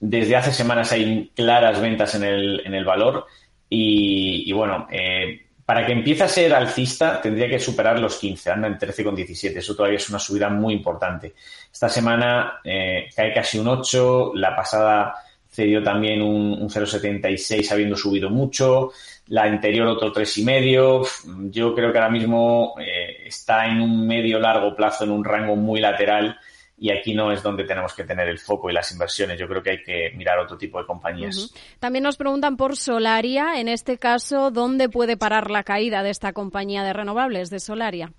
Desde 0.00 0.36
hace 0.36 0.52
semanas 0.52 0.90
hay 0.92 1.30
claras 1.34 1.80
ventas 1.80 2.14
en 2.16 2.24
el, 2.24 2.62
en 2.66 2.74
el 2.74 2.84
valor 2.84 3.26
y, 3.70 4.52
bueno, 4.52 4.88
eh, 4.90 5.46
para 5.64 5.86
que 5.86 5.92
empiece 5.92 6.24
a 6.24 6.28
ser 6.28 6.52
alcista 6.52 7.20
tendría 7.20 7.48
que 7.48 7.58
superar 7.58 7.98
los 7.98 8.16
15, 8.16 8.50
anda 8.50 8.68
en 8.68 8.78
13,17. 8.78 9.56
Eso 9.56 9.76
todavía 9.76 9.96
es 9.96 10.10
una 10.10 10.18
subida 10.18 10.48
muy 10.48 10.74
importante. 10.74 11.34
Esta 11.72 11.88
semana 11.88 12.60
eh, 12.64 13.08
cae 13.14 13.32
casi 13.32 13.58
un 13.58 13.68
8, 13.68 14.32
la 14.34 14.54
pasada 14.54 15.14
cedió 15.54 15.82
también 15.82 16.20
un, 16.20 16.52
un 16.60 16.68
0,76 16.68 17.70
habiendo 17.70 17.96
subido 17.96 18.28
mucho 18.28 18.90
la 19.28 19.44
anterior 19.44 19.86
otro 19.86 20.12
tres 20.12 20.36
y 20.38 20.44
medio. 20.44 21.02
Yo 21.50 21.74
creo 21.74 21.92
que 21.92 21.98
ahora 21.98 22.10
mismo 22.10 22.74
eh, 22.78 23.26
está 23.26 23.66
en 23.66 23.80
un 23.80 24.06
medio 24.06 24.38
largo 24.38 24.74
plazo, 24.74 25.04
en 25.04 25.10
un 25.10 25.24
rango 25.24 25.56
muy 25.56 25.80
lateral 25.80 26.36
y 26.76 26.90
aquí 26.90 27.14
no 27.14 27.30
es 27.30 27.42
donde 27.42 27.64
tenemos 27.64 27.94
que 27.94 28.04
tener 28.04 28.28
el 28.28 28.38
foco 28.38 28.68
y 28.68 28.72
las 28.72 28.90
inversiones. 28.92 29.38
Yo 29.38 29.46
creo 29.46 29.62
que 29.62 29.70
hay 29.70 29.82
que 29.82 30.10
mirar 30.16 30.38
otro 30.38 30.58
tipo 30.58 30.78
de 30.78 30.86
compañías. 30.86 31.54
También 31.78 32.02
nos 32.02 32.16
preguntan 32.16 32.56
por 32.56 32.76
Solaria, 32.76 33.60
en 33.60 33.68
este 33.68 33.96
caso, 33.96 34.50
¿dónde 34.50 34.88
puede 34.88 35.16
parar 35.16 35.50
la 35.50 35.62
caída 35.62 36.02
de 36.02 36.10
esta 36.10 36.32
compañía 36.32 36.82
de 36.82 36.92
renovables, 36.92 37.48
de 37.50 37.60
Solaria? 37.60 38.12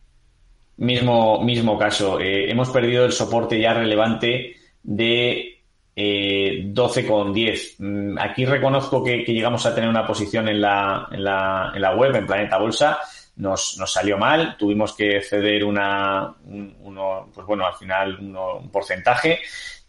Mismo, 0.77 1.43
mismo 1.43 1.77
caso. 1.77 2.19
Eh, 2.19 2.49
hemos 2.49 2.69
perdido 2.69 3.05
el 3.05 3.11
soporte 3.11 3.59
ya 3.59 3.73
relevante 3.73 4.55
de 4.83 5.54
eh, 5.95 6.63
12,10. 6.73 7.75
Mm, 7.79 8.17
aquí 8.19 8.45
reconozco 8.45 9.03
que, 9.03 9.17
llegamos 9.19 9.65
a 9.65 9.73
tener 9.73 9.89
una 9.89 10.05
posición 10.05 10.47
en 10.49 10.61
la, 10.61 11.07
en 11.11 11.23
la, 11.23 11.71
en 11.73 11.81
la 11.81 11.95
web, 11.95 12.15
en 12.15 12.27
Planeta 12.27 12.57
Bolsa. 12.57 12.99
Nos, 13.37 13.77
nos 13.77 13.91
salió 13.91 14.17
mal, 14.17 14.55
tuvimos 14.57 14.93
que 14.93 15.21
ceder 15.21 15.65
una, 15.65 16.33
uno, 16.45 17.29
pues 17.33 17.45
bueno, 17.45 17.65
al 17.65 17.75
final 17.75 18.17
un 18.19 18.69
porcentaje. 18.71 19.41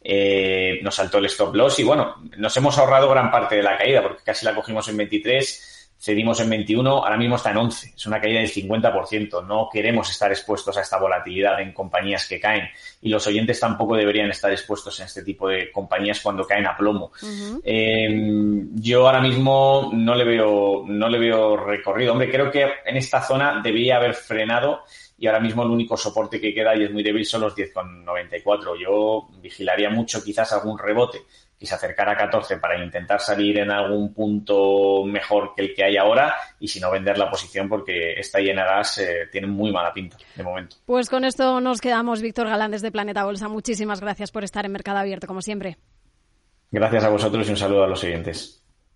Eh, 0.09 0.79
nos 0.83 0.95
saltó 0.95 1.19
el 1.19 1.27
stop 1.27 1.53
loss 1.57 1.81
y 1.81 1.83
bueno, 1.83 2.15
nos 2.37 2.57
hemos 2.57 2.79
ahorrado 2.79 3.11
gran 3.11 3.29
parte 3.29 3.57
de 3.57 3.63
la 3.65 3.77
caída 3.77 4.03
porque 4.03 4.23
casi 4.23 4.45
la 4.45 4.55
cogimos 4.55 4.87
en 4.89 4.97
23 4.99 5.76
cedimos 5.99 6.41
en 6.41 6.51
21, 6.51 6.91
ahora 6.91 7.17
mismo 7.17 7.37
está 7.37 7.51
en 7.51 7.57
11, 7.57 7.95
es 7.97 8.07
una 8.07 8.21
caída 8.21 8.41
del 8.41 8.51
50%. 8.51 9.47
No 9.47 9.69
queremos 9.73 10.11
estar 10.11 10.31
expuestos 10.31 10.77
a 10.77 10.83
esta 10.83 10.99
volatilidad 10.99 11.61
en 11.61 11.73
compañías 11.73 12.27
que 12.29 12.39
caen 12.39 12.69
y 13.01 13.09
los 13.09 13.27
oyentes 13.27 13.59
tampoco 13.59 13.97
deberían 13.97 14.31
estar 14.31 14.51
expuestos 14.51 14.99
en 15.01 15.07
este 15.07 15.23
tipo 15.23 15.49
de 15.49 15.71
compañías 15.73 16.21
cuando 16.21 16.47
caen 16.47 16.67
a 16.67 16.77
plomo. 16.77 17.13
Em, 17.65 18.69
yo 18.75 19.07
ahora 19.07 19.21
mismo 19.21 19.91
no 19.93 20.15
le 20.15 20.25
veo 20.25 20.85
no 20.87 21.09
le 21.09 21.19
veo 21.19 21.57
recorrido. 21.57 22.13
Hombre, 22.13 22.31
creo 22.31 22.51
que 22.51 22.67
en 22.85 22.97
esta 22.97 23.23
zona 23.23 23.61
debía 23.63 23.97
haber 23.97 24.15
frenado 24.15 24.83
y 25.19 25.27
ahora 25.27 25.41
mismo 25.41 25.63
el 25.63 25.71
único 25.71 25.97
soporte 25.97 26.41
que 26.41 26.53
queda 26.53 26.77
y 26.77 26.85
es 26.85 26.93
muy 26.93 27.03
débil 27.03 27.25
son 27.25 27.41
los 27.41 27.57
10,94. 27.57 28.79
Yo 28.79 29.29
vigilaría 29.41 29.89
mucho 29.89 30.23
quizás 30.23 30.53
algún 30.53 30.79
rebote 30.79 31.23
que 31.59 31.67
se 31.67 31.75
acercara 31.75 32.13
a 32.13 32.17
14 32.17 32.59
para 32.59 32.83
intentar 32.83 33.21
salir 33.21 33.59
en 33.59 33.71
algún 33.71 34.13
punto 34.13 35.05
mejor 35.05 35.53
que 35.55 35.63
el 35.63 35.75
que 35.75 35.85
hay 35.85 35.97
ahora 35.97 36.35
y 36.61 36.69
si 36.69 36.81
no 36.81 36.91
vender 36.91 37.17
la 37.17 37.31
posición 37.31 37.69
porque 37.69 38.13
esta 38.13 38.41
llena 38.41 38.65
gas 38.65 38.99
eh, 38.99 39.29
tiene 39.33 39.47
muy 39.47 39.73
mala 39.73 39.93
pinta 39.93 40.17
de 40.35 40.43
momento. 40.43 40.77
Pues 40.85 41.09
con 41.09 41.25
esto 41.25 41.61
nos 41.61 41.81
quedamos, 41.81 42.21
Víctor 42.21 42.49
Galán 42.49 42.71
desde 42.71 42.93
Planeta 42.93 43.25
Bolsa. 43.25 43.49
Muchísimas 43.49 44.01
gracias 44.01 44.31
por 44.31 44.45
estar 44.45 44.67
en 44.67 44.73
Mercado 44.73 44.99
Abierto, 44.99 45.27
como 45.27 45.41
siempre. 45.41 45.79
Gracias 46.71 47.05
a 47.05 47.09
vosotros 47.09 47.47
y 47.49 47.51
un 47.51 47.57
saludo 47.57 47.85
a 47.85 47.89
los 47.89 48.01
siguientes. 48.01 48.66